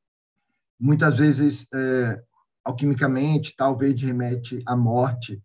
[0.80, 2.18] Muitas vezes, é,
[2.64, 5.38] alquimicamente, tal verde remete à morte.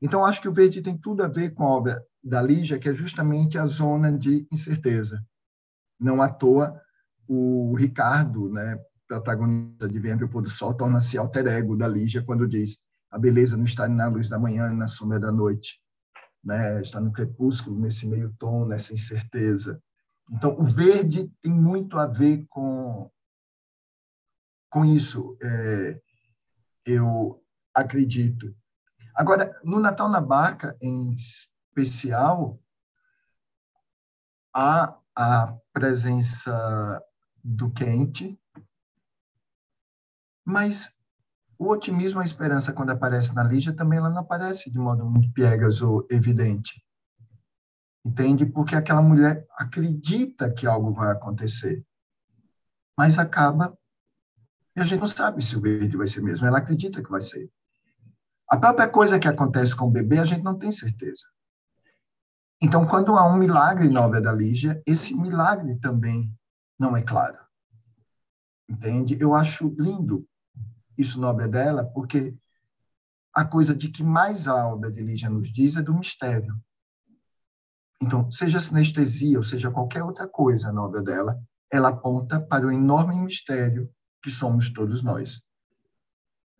[0.00, 2.88] Então, acho que o verde tem tudo a ver com a obra da Lígia, que
[2.88, 5.24] é justamente a zona de incerteza.
[5.98, 6.80] Não à toa,
[7.26, 12.22] o Ricardo, né, protagonista de Vem o Pôr do Sol, torna-se alter ego da Lígia
[12.22, 12.78] quando diz
[13.12, 15.78] a beleza não está na luz da manhã, na sombra da noite,
[16.42, 16.80] né?
[16.80, 19.82] está no crepúsculo, nesse meio tom, nessa incerteza.
[20.30, 23.10] Então, o verde tem muito a ver com,
[24.70, 26.00] com isso, é,
[26.86, 27.44] eu
[27.74, 28.56] acredito.
[29.14, 31.14] Agora, no Natal na Barca, em
[31.72, 32.60] especial,
[34.54, 37.02] há a presença
[37.42, 38.38] do quente,
[40.44, 40.94] mas
[41.58, 45.32] o otimismo, a esperança, quando aparece na Lígia, também ela não aparece de modo muito
[45.32, 46.84] piegas ou evidente.
[48.04, 48.44] Entende?
[48.44, 51.86] Porque aquela mulher acredita que algo vai acontecer,
[52.96, 53.78] mas acaba
[54.74, 56.46] e a gente não sabe se o verde vai ser mesmo.
[56.46, 57.50] Ela acredita que vai ser.
[58.48, 61.24] A própria coisa que acontece com o bebê, a gente não tem certeza.
[62.62, 66.32] Então, quando há um milagre na obra da Lígia, esse milagre também
[66.78, 67.36] não é claro.
[68.68, 69.16] Entende?
[69.20, 70.24] Eu acho lindo
[70.96, 72.36] isso na obra dela, porque
[73.34, 76.56] a coisa de que mais a obra de Lígia nos diz é do mistério.
[78.00, 82.70] Então, seja sinestesia ou seja qualquer outra coisa na obra dela, ela aponta para o
[82.70, 83.90] enorme mistério
[84.22, 85.42] que somos todos nós.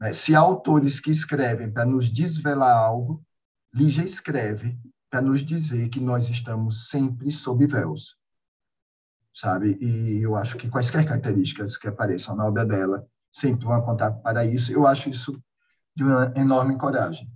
[0.01, 0.13] Né?
[0.13, 3.23] Se há autores que escrevem para nos desvelar algo,
[3.73, 4.79] Lígia escreve
[5.13, 8.17] para nos dizer que nós estamos sempre sob véus.
[9.35, 9.77] Sabe?
[9.79, 14.43] E eu acho que quaisquer características que apareçam na obra dela sempre vão apontar para
[14.47, 14.73] isso.
[14.73, 15.39] Eu acho isso
[15.95, 17.31] de uma enorme coragem.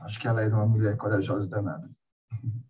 [0.00, 1.90] Acho que ela era uma mulher corajosa danada.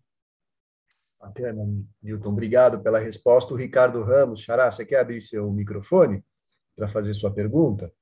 [1.21, 1.63] Bacana,
[2.03, 2.31] Newton.
[2.31, 3.55] Obrigado pela resposta.
[3.55, 6.25] O Ricardo Ramos, Xará, você quer abrir seu microfone
[6.75, 7.93] para fazer sua pergunta?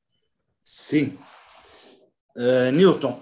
[0.62, 1.18] Sim.
[2.34, 3.12] Uh, Newton,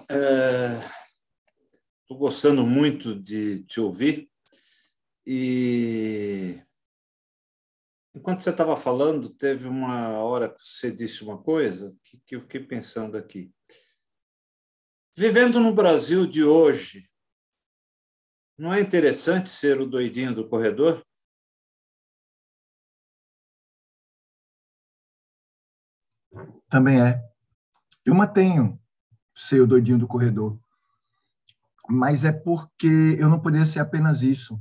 [2.05, 4.29] estou gostando muito de te ouvir
[5.25, 6.61] e
[8.13, 12.41] enquanto você estava falando, teve uma hora que você disse uma coisa que, que eu
[12.41, 13.51] fiquei pensando aqui.
[15.17, 17.09] Vivendo no Brasil de hoje,
[18.55, 21.03] não é interessante ser o doidinho do corredor?
[26.69, 27.19] Também é.
[28.05, 28.79] Eu mantenho
[29.33, 30.59] ser o doidinho do corredor.
[31.89, 34.59] Mas é porque eu não poderia ser apenas isso.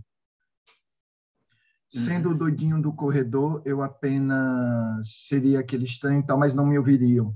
[1.88, 2.34] Sendo uhum.
[2.34, 7.34] o doidinho do corredor, eu apenas seria aquele estranho e tal, mas não me ouviriam,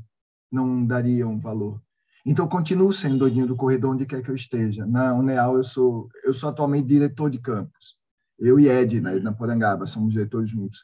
[0.51, 1.81] não dariam valor.
[2.27, 4.85] Então, eu continuo sendo doidinho do corredor onde quer que eu esteja.
[4.85, 7.97] Na Uneal, eu sou, eu sou atualmente diretor de campus.
[8.39, 10.83] Eu e Ed, né, na Porangaba, somos diretores juntos.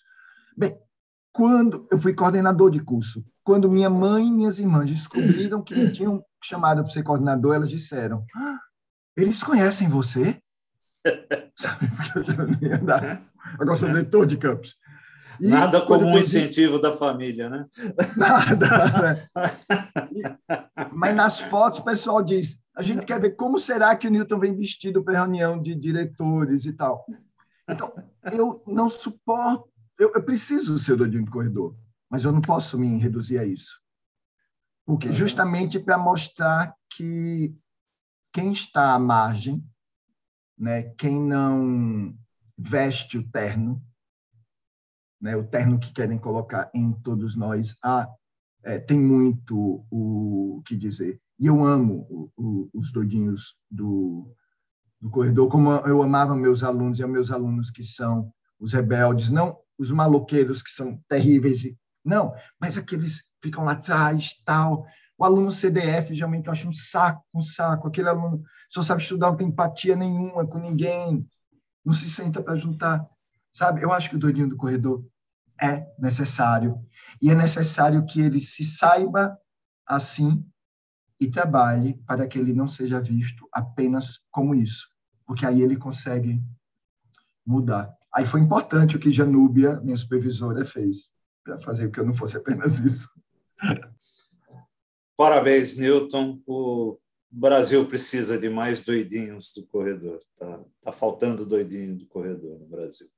[0.56, 0.78] Bem,
[1.32, 5.92] quando eu fui coordenador de curso, quando minha mãe e minhas irmãs descobriram que me
[5.92, 8.58] tinham chamado para ser coordenador, elas disseram: ah,
[9.16, 10.40] eles conhecem você?
[11.56, 13.22] Sabe, porque eu já não ia dar.
[13.58, 14.76] Agora sou diretor de campus.
[15.40, 17.66] E Nada como um incentivo da família, né?
[18.16, 18.68] Nada.
[19.02, 20.38] Né?
[20.92, 24.38] Mas nas fotos o pessoal diz: a gente quer ver como será que o Newton
[24.38, 27.04] vem vestido para reunião de diretores e tal.
[27.68, 27.92] Então,
[28.32, 31.74] eu não suporto, eu, eu preciso ser doidinho do corredor,
[32.10, 33.80] mas eu não posso me reduzir a isso.
[34.84, 37.54] Porque justamente para mostrar que
[38.34, 39.64] quem está à margem,
[40.58, 42.12] né, quem não
[42.58, 43.80] veste o terno,
[45.20, 48.08] né, o terno que querem colocar em todos nós, ah,
[48.64, 51.20] é, tem muito o que dizer.
[51.38, 54.34] E eu amo o, o, os doidinhos do,
[55.00, 59.56] do corredor, como eu amava meus alunos e meus alunos que são os rebeldes, não
[59.78, 61.62] os maloqueiros que são terríveis,
[62.04, 64.86] não, mas aqueles ficam lá atrás, tal.
[65.16, 67.88] O aluno CDF, geralmente, eu acho um saco, um saco.
[67.88, 71.26] Aquele aluno só sabe estudar, não tem empatia nenhuma com ninguém,
[71.84, 73.06] não se senta para juntar.
[73.52, 73.82] Sabe?
[73.82, 75.04] Eu acho que o doidinho do corredor
[75.60, 76.84] é necessário.
[77.22, 79.38] E é necessário que ele se saiba
[79.86, 80.44] assim
[81.20, 84.88] e trabalhe para que ele não seja visto apenas como isso,
[85.24, 86.42] porque aí ele consegue
[87.46, 87.94] mudar.
[88.12, 91.12] Aí foi importante o que Janúbia, minha supervisora, fez
[91.44, 93.08] para fazer que eu não fosse apenas isso.
[95.16, 96.40] Parabéns, Newton.
[96.46, 96.98] O
[97.30, 100.20] Brasil precisa de mais doidinhos do corredor.
[100.36, 103.08] Tá, tá faltando doidinho do corredor no Brasil.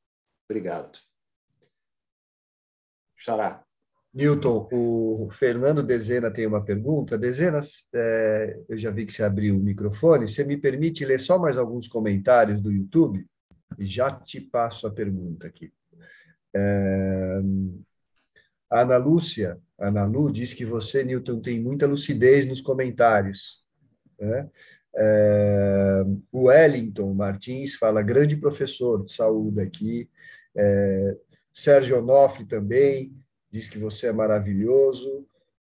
[0.48, 0.98] Obrigado.
[3.16, 3.64] Xará.
[4.16, 7.18] Newton, o Fernando Dezena tem uma pergunta.
[7.18, 10.26] Dezenas, é, eu já vi que você abriu o microfone.
[10.26, 13.26] Você me permite ler só mais alguns comentários do YouTube?
[13.78, 15.70] Já te passo a pergunta aqui.
[16.54, 17.40] É,
[18.70, 23.64] a Ana Lúcia, Ana Lu, diz que você, Newton, tem muita lucidez nos comentários.
[24.18, 24.48] Né?
[24.96, 26.02] É,
[26.32, 30.10] o Wellington Martins fala, grande professor de saúde aqui.
[30.56, 31.16] É,
[31.52, 33.14] Sérgio Onofre também
[33.50, 35.26] diz que você é maravilhoso.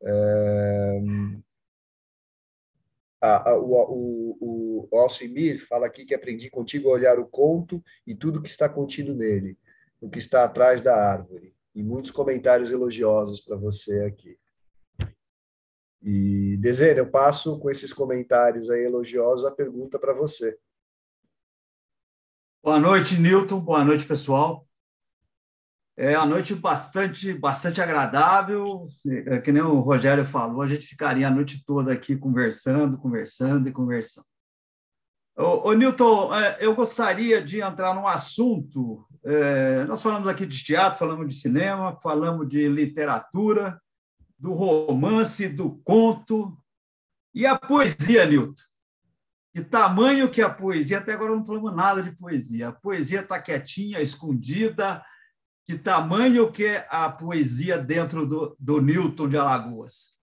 [0.02, 1.00] É...
[3.22, 8.14] Ah, o, o, o Alcimir fala aqui que aprendi contigo a olhar o conto e
[8.14, 9.58] tudo que está contido nele.
[10.00, 11.54] no que está atrás da árvore.
[11.80, 14.38] E muitos comentários elogiosos para você aqui.
[16.02, 20.58] E, Dezena, eu passo com esses comentários aí elogiosos a pergunta para você.
[22.62, 23.60] Boa noite, Newton.
[23.60, 24.68] Boa noite, pessoal.
[25.96, 28.86] É uma noite bastante, bastante agradável.
[29.06, 33.70] É, que nem o Rogério falou, a gente ficaria a noite toda aqui conversando, conversando
[33.70, 34.26] e conversando.
[35.34, 39.06] Ô, ô Newton, é, eu gostaria de entrar num assunto.
[39.22, 43.80] É, nós falamos aqui de teatro, falamos de cinema, falamos de literatura,
[44.38, 46.56] do romance, do conto
[47.34, 48.62] e a poesia, Newton.
[49.54, 52.68] De tamanho que a poesia, até agora não falamos nada de poesia.
[52.68, 55.04] A poesia está quietinha, escondida.
[55.66, 60.16] Que tamanho que é a poesia dentro do, do Newton de Alagoas?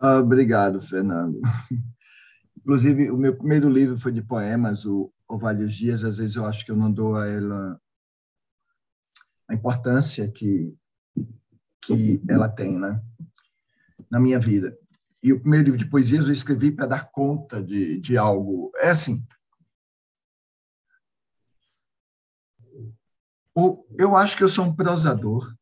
[0.00, 1.40] Obrigado, Fernando.
[2.58, 6.04] Inclusive, o meu primeiro livro foi de poemas, o, o Vários Dias.
[6.04, 7.80] Às vezes eu acho que eu não dou a ela
[9.48, 10.76] a importância que
[11.82, 13.02] que ela tem, né?
[14.10, 14.76] Na minha vida.
[15.22, 18.70] E o primeiro livro de poesias eu escrevi para dar conta de, de algo.
[18.76, 19.24] É assim.
[23.98, 25.54] Eu acho que eu sou um prosador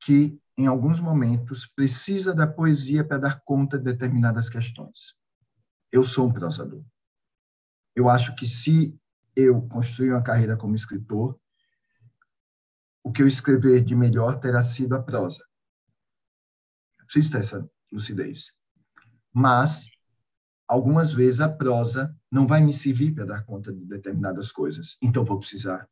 [0.00, 5.14] que, em alguns momentos, precisa da poesia para dar conta de determinadas questões.
[5.90, 6.82] Eu sou um prosador.
[7.96, 8.94] Eu acho que se
[9.34, 11.40] eu construir uma carreira como escritor,
[13.02, 15.42] o que eu escrever de melhor terá sido a prosa.
[16.98, 18.52] Eu preciso ter essa lucidez.
[19.32, 19.88] Mas,
[20.68, 24.98] algumas vezes, a prosa não vai me servir para dar conta de determinadas coisas.
[25.00, 25.88] Então, vou precisar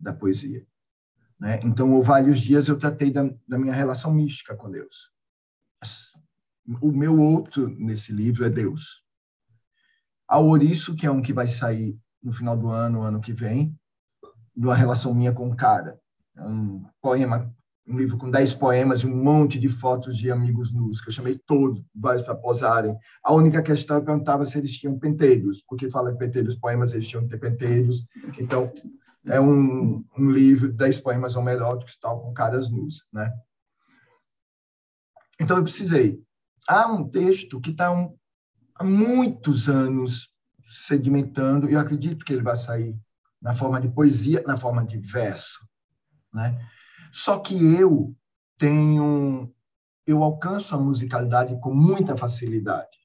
[0.00, 0.66] da poesia.
[1.38, 1.60] Né?
[1.64, 5.12] Então, há vários dias eu tratei da, da minha relação mística com Deus.
[6.80, 9.04] O meu outro nesse livro é Deus.
[10.32, 13.78] A Ouriço, que é um que vai sair no final do ano, ano que vem,
[14.56, 16.00] numa relação minha com o cara.
[16.34, 17.54] É um poema,
[17.86, 21.12] um livro com dez poemas e um monte de fotos de amigos nus, que eu
[21.12, 22.96] chamei todos, vários para posarem.
[23.22, 27.06] A única questão eu perguntava se eles tinham penteiros, porque fala de penteiros, poemas eles
[27.06, 28.06] tinham que ter penteiros.
[28.38, 28.72] Então,
[29.26, 33.30] é um, um livro, dez poemas homeróticos, tal, com caras nus, né?
[35.38, 36.22] Então, eu precisei.
[36.66, 38.16] Há um texto que está um,
[38.74, 40.32] há muitos anos
[40.68, 42.98] sedimentando, e eu acredito que ele vai sair
[43.40, 45.66] na forma de poesia, na forma de verso.
[46.32, 46.58] Né?
[47.10, 48.16] Só que eu
[48.56, 49.52] tenho,
[50.06, 53.02] eu alcanço a musicalidade com muita facilidade.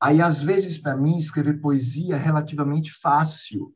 [0.00, 3.74] Aí, às vezes, para mim, escrever poesia é relativamente fácil.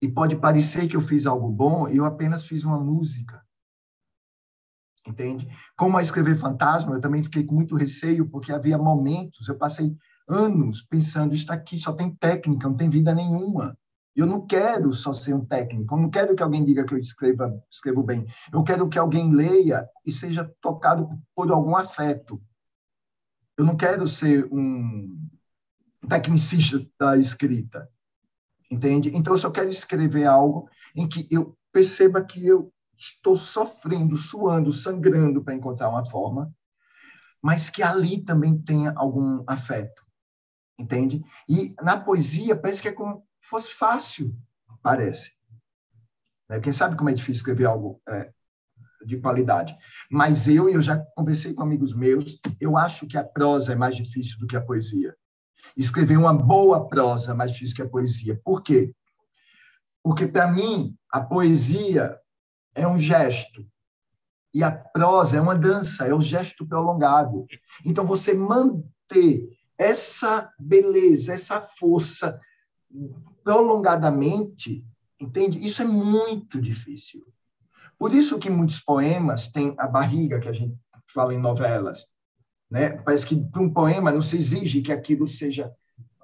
[0.00, 3.44] E pode parecer que eu fiz algo bom, eu apenas fiz uma música.
[5.08, 5.48] Entende?
[5.74, 9.96] Como a escrever fantasma, eu também fiquei com muito receio, porque havia momentos, eu passei
[10.28, 13.76] anos pensando, isso aqui só tem técnica, não tem vida nenhuma.
[14.14, 16.98] Eu não quero só ser um técnico, eu não quero que alguém diga que eu
[16.98, 18.26] escreva, escrevo bem.
[18.52, 22.38] Eu quero que alguém leia e seja tocado por algum afeto.
[23.56, 25.16] Eu não quero ser um
[26.06, 27.88] tecnicista da escrita,
[28.70, 29.10] entende?
[29.14, 34.72] Então, eu só quero escrever algo em que eu perceba que eu estou sofrendo, suando,
[34.72, 36.52] sangrando para encontrar uma forma,
[37.40, 40.04] mas que ali também tenha algum afeto,
[40.78, 41.24] entende?
[41.48, 44.36] E na poesia parece que é como fosse fácil,
[44.82, 45.32] parece.
[46.48, 46.58] Né?
[46.60, 48.32] Quem sabe como é difícil escrever algo é,
[49.06, 49.76] de qualidade.
[50.10, 53.96] Mas eu, eu já conversei com amigos meus, eu acho que a prosa é mais
[53.96, 55.14] difícil do que a poesia.
[55.76, 58.40] Escrever uma boa prosa é mais difícil que a poesia.
[58.44, 58.94] Por quê?
[60.02, 62.18] Porque, para mim, a poesia
[62.74, 63.66] é um gesto.
[64.54, 67.46] E a prosa é uma dança, é um gesto prolongado.
[67.84, 72.40] Então, você manter essa beleza, essa força
[73.44, 74.84] prolongadamente,
[75.20, 75.64] entende?
[75.64, 77.24] Isso é muito difícil.
[77.98, 80.76] Por isso que muitos poemas têm a barriga que a gente
[81.12, 82.06] fala em novelas,
[82.70, 82.90] né?
[82.90, 85.72] Parece que para um poema não se exige que aquilo seja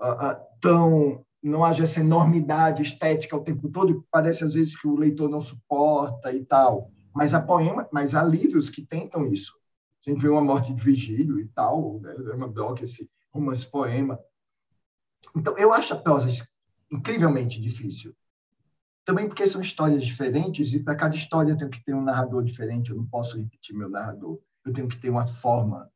[0.01, 4.88] uh, uh, tão não haja essa enormidade estética o tempo todo, parece às vezes que
[4.88, 6.90] o leitor não suporta e tal.
[7.14, 9.53] Mas há poema, mas há livros que tentam isso.
[10.07, 12.14] A gente vê uma morte de Vigílio e tal, né?
[12.34, 14.18] uma Brock, esse romance poema.
[15.34, 16.28] Então, eu acho a prosa
[16.90, 18.14] incrivelmente difícil.
[19.05, 22.42] Também porque são histórias diferentes e para cada história eu tenho que ter um narrador
[22.42, 25.90] diferente, eu não posso repetir meu narrador, eu tenho que ter uma forma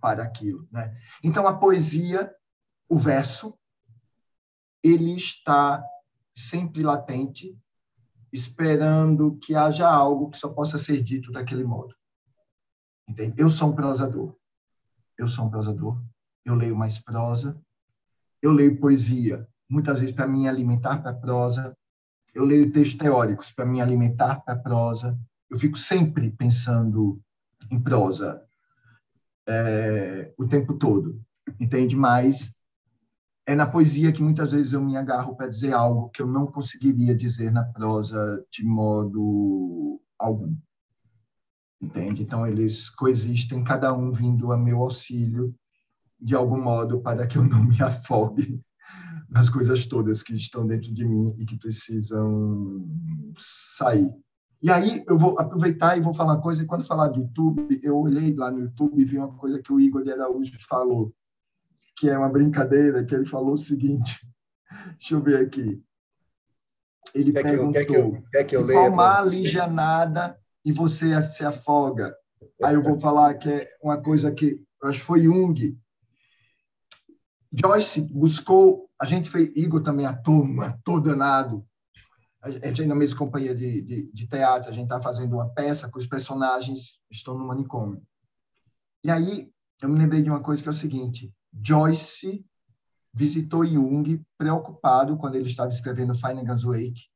[0.00, 0.66] para aquilo.
[0.70, 0.96] Né?
[1.22, 2.32] Então, a poesia,
[2.88, 3.58] o verso,
[4.86, 5.84] ele está
[6.34, 7.58] sempre latente,
[8.32, 11.94] esperando que haja algo que só possa ser dito daquele modo.
[13.08, 13.34] Entende?
[13.36, 14.36] Eu sou um prosador.
[15.16, 16.00] Eu sou um prosador.
[16.44, 17.60] Eu leio mais prosa.
[18.42, 21.76] Eu leio poesia muitas vezes para me alimentar para prosa.
[22.34, 25.18] eu leio textos teóricos para me alimentar para prosa.
[25.48, 27.20] Eu fico sempre pensando
[27.70, 28.44] em prosa
[29.48, 31.20] é, o tempo todo,
[31.58, 31.96] entende?
[31.96, 32.54] Mas
[33.46, 36.48] é na poesia que muitas vezes eu me agarro para dizer algo que eu não
[36.48, 40.56] conseguiria dizer na prosa de modo algum.
[41.80, 42.22] Entende?
[42.22, 45.54] Então, eles coexistem, cada um vindo a meu auxílio,
[46.20, 48.60] de algum modo, para que eu não me afogue
[49.30, 52.84] nas coisas todas que estão dentro de mim e que precisam
[53.36, 54.10] sair.
[54.60, 57.78] E aí eu vou aproveitar e vou falar uma coisa, e quando falar do YouTube,
[57.82, 61.14] eu olhei lá no YouTube e vi uma coisa que o Igor de Araújo falou,
[61.96, 64.18] que é uma brincadeira, que ele falou o seguinte,
[64.98, 65.82] deixa eu ver aqui.
[67.14, 68.90] Ele quer perguntou, que eu, quer que eu, quer que eu leia qual
[69.68, 72.14] nada e você se afoga?
[72.62, 75.78] Aí eu vou falar que é uma coisa que, acho que foi Jung,
[77.52, 81.66] Joyce buscou, a gente fez, Igor também ator, um ator danado,
[82.42, 85.90] a gente na mesma companhia de, de, de teatro, a gente está fazendo uma peça
[85.90, 88.02] que os personagens estão no manicômio.
[89.02, 89.50] E aí
[89.82, 92.44] eu me lembrei de uma coisa que é o seguinte, Joyce
[93.12, 97.08] visitou Jung preocupado quando ele estava escrevendo Finnegan's Wake,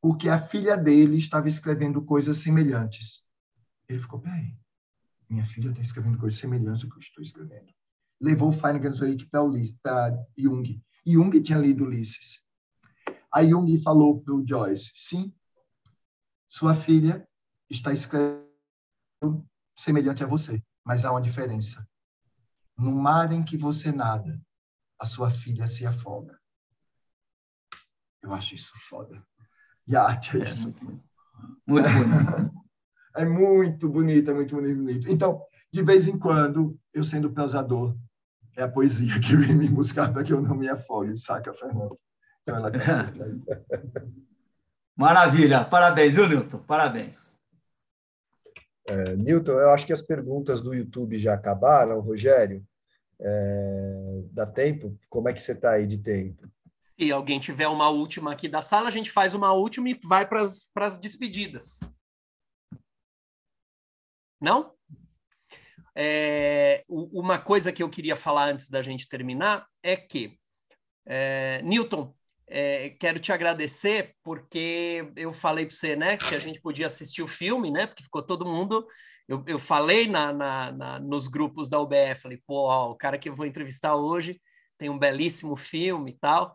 [0.00, 3.24] porque a filha dele estava escrevendo coisas semelhantes.
[3.88, 4.56] Ele ficou, peraí,
[5.28, 7.72] minha filha está escrevendo coisas semelhantes ao que eu estou escrevendo
[8.22, 9.28] levou Finnegan's Wake
[9.82, 10.80] para Jung.
[11.04, 12.40] Jung tinha lido Ulisses.
[13.34, 15.34] Aí Jung falou para o Joyce, sim,
[16.48, 17.26] sua filha
[17.68, 18.46] está escrevendo
[19.76, 21.86] semelhante a você, mas há uma diferença.
[22.82, 24.40] No mar em que você nada,
[24.98, 26.36] a sua filha se afoga.
[28.20, 29.22] Eu acho isso foda.
[29.86, 30.74] E a arte é, é isso.
[31.64, 32.52] Muito, bonito.
[33.14, 35.08] é muito bonito, é muito bonito.
[35.08, 37.96] Então, de vez em quando, eu sendo pesador,
[38.56, 41.96] é a poesia que vem me buscar para que eu não me afogue, saca, Fernando?
[42.42, 42.78] Então ela tá
[44.96, 46.58] Maravilha, parabéns, viu, Newton?
[46.58, 47.32] Parabéns.
[48.86, 52.66] É, Newton, eu acho que as perguntas do YouTube já acabaram, Rogério.
[53.24, 54.98] É, dá tempo?
[55.08, 56.50] Como é que você está aí de tempo?
[56.98, 60.26] Se alguém tiver uma última aqui da sala, a gente faz uma última e vai
[60.28, 61.78] para as despedidas.
[64.40, 64.74] Não?
[65.94, 70.38] É, uma coisa que eu queria falar antes da gente terminar é que,
[71.06, 72.14] é, Newton,
[72.48, 77.22] é, quero te agradecer porque eu falei para você, né, se a gente podia assistir
[77.22, 78.86] o filme, né, porque ficou todo mundo.
[79.28, 83.18] Eu, eu falei na, na, na, nos grupos da UBF, falei, pô, ó, o cara
[83.18, 84.40] que eu vou entrevistar hoje
[84.76, 86.54] tem um belíssimo filme e tal,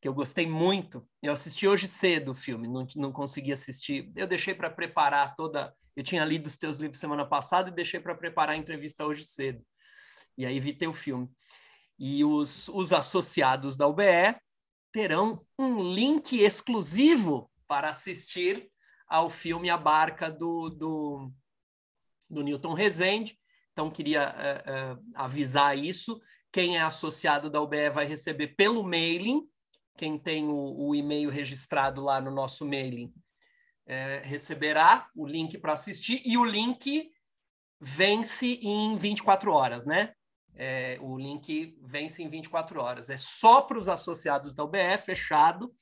[0.00, 1.06] que eu gostei muito.
[1.22, 4.10] Eu assisti hoje cedo o filme, não, não consegui assistir.
[4.16, 7.98] Eu deixei para preparar toda eu tinha lido os teus livros semana passada e deixei
[7.98, 9.66] para preparar a entrevista hoje cedo.
[10.36, 11.28] E aí vi teu filme.
[11.98, 14.36] E os, os associados da UBE
[14.92, 18.70] terão um link exclusivo para assistir
[19.08, 21.32] ao filme A Barca do, do,
[22.28, 23.38] do Newton Rezende.
[23.72, 26.20] Então, queria uh, uh, avisar isso.
[26.52, 29.42] Quem é associado da UBE vai receber pelo mailing.
[29.96, 33.12] Quem tem o, o e-mail registrado lá no nosso mailing
[33.88, 37.10] é, receberá o link para assistir e o link
[37.80, 40.12] vence em 24 horas, né?
[40.54, 43.08] É, o link vence em 24 horas.
[43.08, 45.72] É só para os associados da UBE, fechado.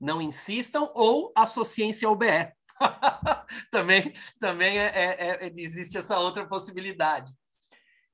[0.00, 2.50] Não insistam ou associem-se ao UBE.
[3.70, 7.32] também também é, é, é, existe essa outra possibilidade.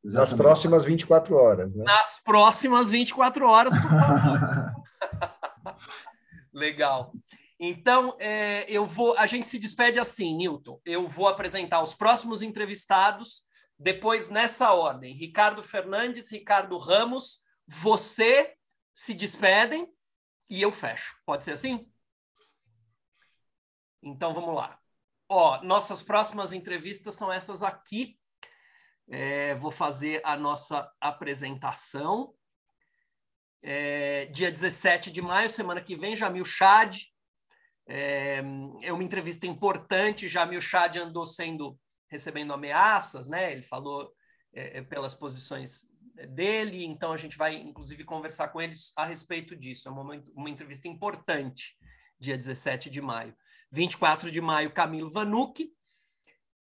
[0.05, 1.85] Nas próximas 24 horas, né?
[1.85, 4.73] Nas próximas 24 horas, por favor.
[6.55, 7.13] Legal.
[7.59, 9.17] Então, é, eu vou.
[9.19, 10.81] A gente se despede assim, Newton.
[10.85, 13.45] Eu vou apresentar os próximos entrevistados,
[13.79, 18.55] depois nessa ordem: Ricardo Fernandes, Ricardo Ramos, você
[18.95, 19.89] se despedem
[20.49, 21.17] e eu fecho.
[21.25, 21.87] Pode ser assim?
[24.07, 24.79] Então vamos lá.
[25.29, 28.17] Ó, nossas próximas entrevistas são essas aqui.
[29.09, 32.33] É, vou fazer a nossa apresentação.
[33.61, 36.99] É, dia 17 de maio, semana que vem, Jamil Chad,
[37.89, 38.41] é,
[38.83, 40.29] é uma entrevista importante.
[40.29, 41.77] Jamil Chad andou sendo
[42.09, 43.51] recebendo ameaças, né?
[43.51, 44.13] Ele falou
[44.53, 45.91] é, é, pelas posições
[46.31, 49.89] dele, então a gente vai inclusive conversar com eles a respeito disso.
[49.89, 51.77] É uma, uma entrevista importante,
[52.21, 53.37] dia 17 de maio.
[53.71, 55.73] 24 de maio, Camilo Vanucci.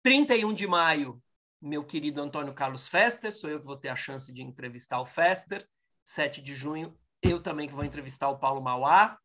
[0.03, 1.23] 31 de maio,
[1.61, 5.07] meu querido Antônio Carlos Fester, sou eu que vou ter a chance de entrevistar o
[5.07, 5.69] Fester.
[6.05, 9.19] 7 de junho, eu também que vou entrevistar o Paulo Mauá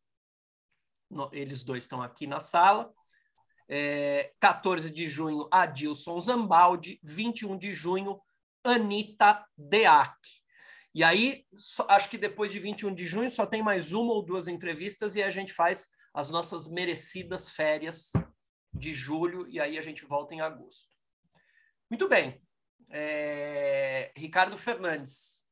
[1.31, 2.91] eles dois estão aqui na sala.
[3.69, 6.99] É, 14 de junho, Adilson Zambaldi.
[7.03, 8.19] 21 de junho,
[8.63, 10.15] Anitta Deac.
[10.95, 11.45] E aí,
[11.87, 15.23] acho que depois de 21 de junho só tem mais uma ou duas entrevistas e
[15.23, 18.11] a gente faz as nossas merecidas férias
[18.73, 20.93] de julho e aí a gente volta em agosto.
[21.89, 22.41] Muito bem.
[22.89, 24.11] É...
[24.15, 25.43] Ricardo Fernandes.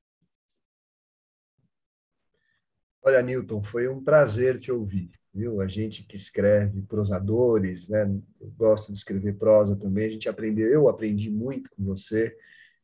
[3.04, 5.12] Olha, Newton, foi um prazer te ouvir.
[5.34, 5.62] Viu?
[5.62, 8.04] A gente que escreve prosadores, né?
[8.40, 10.06] Eu gosto de escrever prosa também.
[10.06, 12.36] A gente aprendeu, eu aprendi muito com você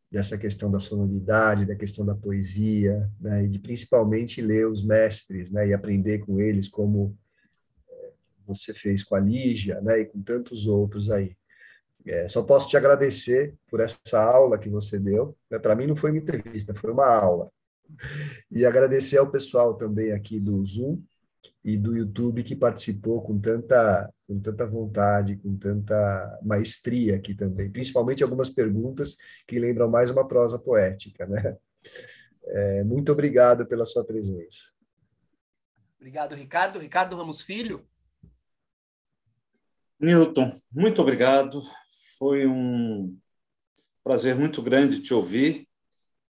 [0.10, 3.44] dessa questão da sonoridade, da questão da poesia, né?
[3.44, 5.68] E de principalmente ler os mestres, né?
[5.68, 7.18] E aprender com eles como
[8.48, 9.99] você fez com a Lígia, né?
[9.99, 11.36] E com tantos outros aí.
[12.06, 15.38] É, só posso te agradecer por essa aula que você deu.
[15.52, 15.60] Né?
[15.60, 17.52] Para mim não foi uma entrevista, foi uma aula.
[18.49, 21.02] E agradecer ao pessoal também aqui do Zoom
[21.64, 27.69] e do YouTube que participou com tanta, com tanta vontade, com tanta maestria aqui também.
[27.69, 31.26] Principalmente algumas perguntas que lembram mais uma prosa poética.
[31.26, 31.57] Né?
[32.45, 34.72] É, muito obrigado pela sua presença.
[35.98, 36.80] Obrigado, Ricardo.
[36.80, 37.86] Ricardo Ramos Filho.
[39.99, 41.61] Newton, muito obrigado.
[42.18, 43.18] Foi um
[44.03, 45.68] prazer muito grande te ouvir.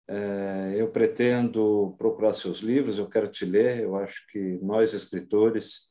[0.09, 3.81] É, eu pretendo procurar seus livros, eu quero te ler.
[3.81, 5.91] Eu acho que nós, escritores,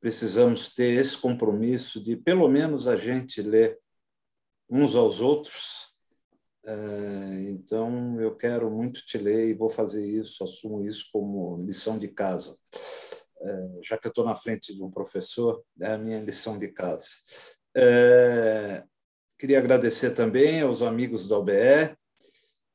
[0.00, 3.78] precisamos ter esse compromisso de, pelo menos, a gente ler
[4.70, 5.94] uns aos outros.
[6.64, 11.98] É, então, eu quero muito te ler e vou fazer isso, assumo isso como lição
[11.98, 12.56] de casa.
[13.44, 16.68] É, já que eu estou na frente de um professor, é a minha lição de
[16.68, 17.08] casa.
[17.76, 18.84] É,
[19.44, 21.94] Queria agradecer também aos amigos da OBE,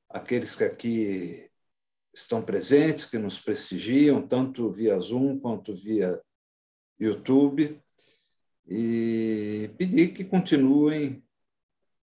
[0.09, 1.49] aqueles que aqui
[2.13, 6.21] estão presentes, que nos prestigiam, tanto via Zoom quanto via
[6.99, 7.81] YouTube,
[8.67, 11.23] e pedir que continuem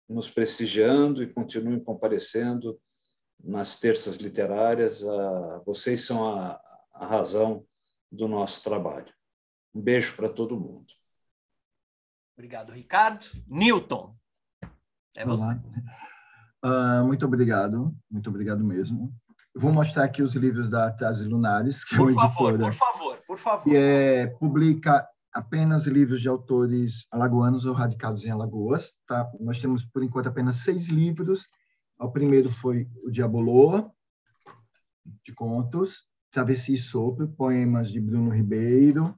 [0.08, 2.80] nos prestigiando e continuem comparecendo
[3.44, 5.04] nas terças literárias.
[5.66, 6.62] Vocês são a,
[6.94, 7.66] a razão
[8.14, 9.12] do nosso trabalho.
[9.74, 10.86] Um beijo para todo mundo.
[12.38, 13.26] Obrigado, Ricardo.
[13.48, 14.16] Newton.
[15.18, 15.46] É você.
[16.64, 19.14] Uh, muito obrigado, muito obrigado mesmo.
[19.56, 22.72] vou mostrar aqui os livros da Tase Lunares, que por é uma favor, editora.
[22.72, 23.64] Por favor, por favor.
[23.64, 28.94] Que é, publica apenas livros de autores alagoanos ou radicados em Alagoas.
[29.08, 29.30] Tá?
[29.40, 31.48] Nós temos, por enquanto, apenas seis livros.
[32.00, 33.92] O primeiro foi o Diaboloa,
[35.26, 39.16] de contos, Travessia e Sopro, poemas de Bruno Ribeiro,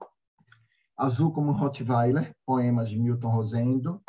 [0.97, 4.03] Azul como Rottweiler, poemas de Milton Rosendo,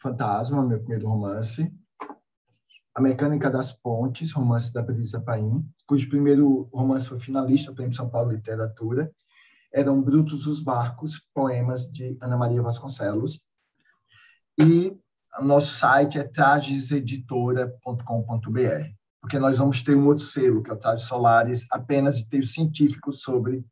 [0.00, 1.70] Fantasma, meu primeiro romance.
[2.94, 7.94] A Mecânica das Pontes, romance da Brisa Paim, cujo primeiro romance foi finalista do Prêmio
[7.94, 9.12] São Paulo Literatura.
[9.70, 13.42] Eram Brutos os Barcos, poemas de Ana Maria Vasconcelos.
[14.58, 14.98] E
[15.42, 21.06] nosso site é trageseditora.com.br, porque nós vamos ter um outro selo, que é o Trajes
[21.06, 23.64] Solares, apenas de textos científicos sobre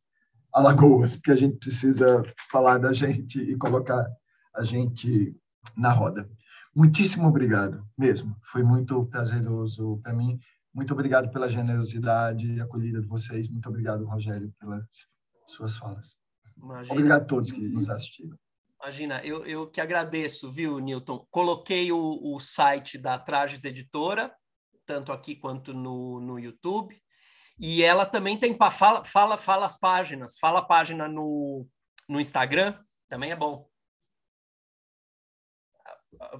[0.51, 4.09] Alagoas, porque a gente precisa falar da gente e colocar
[4.55, 5.37] a gente
[5.77, 6.27] na roda.
[6.75, 8.35] Muitíssimo obrigado, mesmo.
[8.45, 10.41] Foi muito prazeroso para mim.
[10.73, 13.47] Muito obrigado pela generosidade e acolhida de vocês.
[13.51, 15.07] Muito obrigado, Rogério, pelas
[15.49, 16.17] suas falas.
[16.57, 16.95] Imagina.
[16.95, 18.39] Obrigado a todos que nos assistiram.
[18.83, 21.27] Imagina, eu, eu que agradeço, viu, Newton?
[21.31, 24.35] Coloquei o, o site da Trajes Editora,
[24.93, 27.01] tanto aqui quanto no, no YouTube.
[27.59, 28.57] E ela também tem.
[28.57, 30.37] Fala, fala, fala as páginas.
[30.39, 31.67] Fala a página no,
[32.09, 32.79] no Instagram,
[33.09, 33.71] também é bom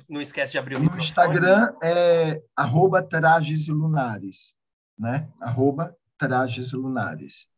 [0.09, 1.09] não esquece de abrir o no microfone.
[1.09, 4.55] Instagram é arroba trajes lunares,
[4.99, 5.29] né?
[5.41, 7.49] Arroba trajes lunares.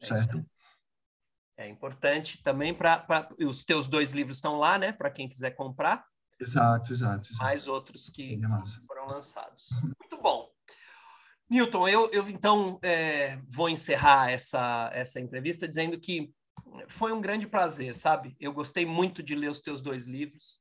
[0.00, 0.44] É certo?
[1.56, 4.92] É, é importante também para os teus dois livros estão lá, né?
[4.92, 6.04] Para quem quiser comprar.
[6.40, 7.30] Exato, exato.
[7.30, 7.44] exato.
[7.44, 8.40] Mais outros que
[8.86, 9.68] foram lançados.
[9.82, 10.50] Muito bom.
[11.48, 16.32] Newton, eu, eu então é, vou encerrar essa, essa entrevista dizendo que
[16.88, 18.36] foi um grande prazer, sabe?
[18.38, 20.60] Eu gostei muito de ler os teus dois livros.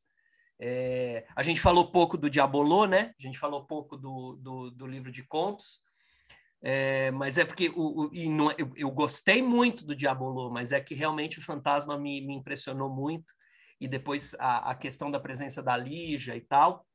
[0.59, 3.13] É, a gente falou pouco do Diabolô, né?
[3.17, 5.79] A gente falou pouco do, do, do livro de contos,
[6.61, 10.73] é, mas é porque o, o e não, eu, eu, gostei muito do Diabolô, mas
[10.73, 13.33] é que realmente o fantasma me, me impressionou muito,
[13.79, 16.85] e depois a, a, questão da presença da Lígia e tal.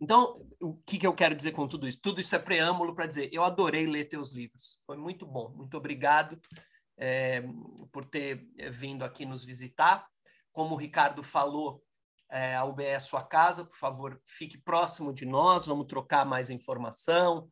[0.00, 2.00] Então, o que, que eu quero dizer com tudo isso?
[2.00, 5.76] Tudo isso é preâmbulo para dizer, eu adorei ler teus livros, foi muito bom, muito
[5.76, 6.40] obrigado
[6.96, 7.42] é,
[7.92, 10.06] por ter vindo aqui nos visitar.
[10.52, 11.82] Como o Ricardo falou,
[12.28, 16.50] é, a UBE é sua casa, por favor, fique próximo de nós, vamos trocar mais
[16.50, 17.48] informação,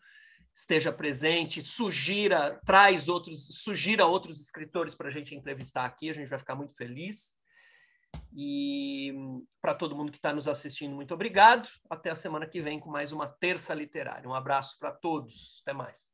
[0.52, 6.28] esteja presente, sugira, traz outros, sugira outros escritores para a gente entrevistar aqui, a gente
[6.28, 7.38] vai ficar muito feliz.
[8.32, 9.12] E
[9.60, 11.68] para todo mundo que está nos assistindo, muito obrigado.
[11.88, 14.28] Até a semana que vem com mais uma terça literária.
[14.28, 15.60] Um abraço para todos.
[15.62, 16.12] Até mais.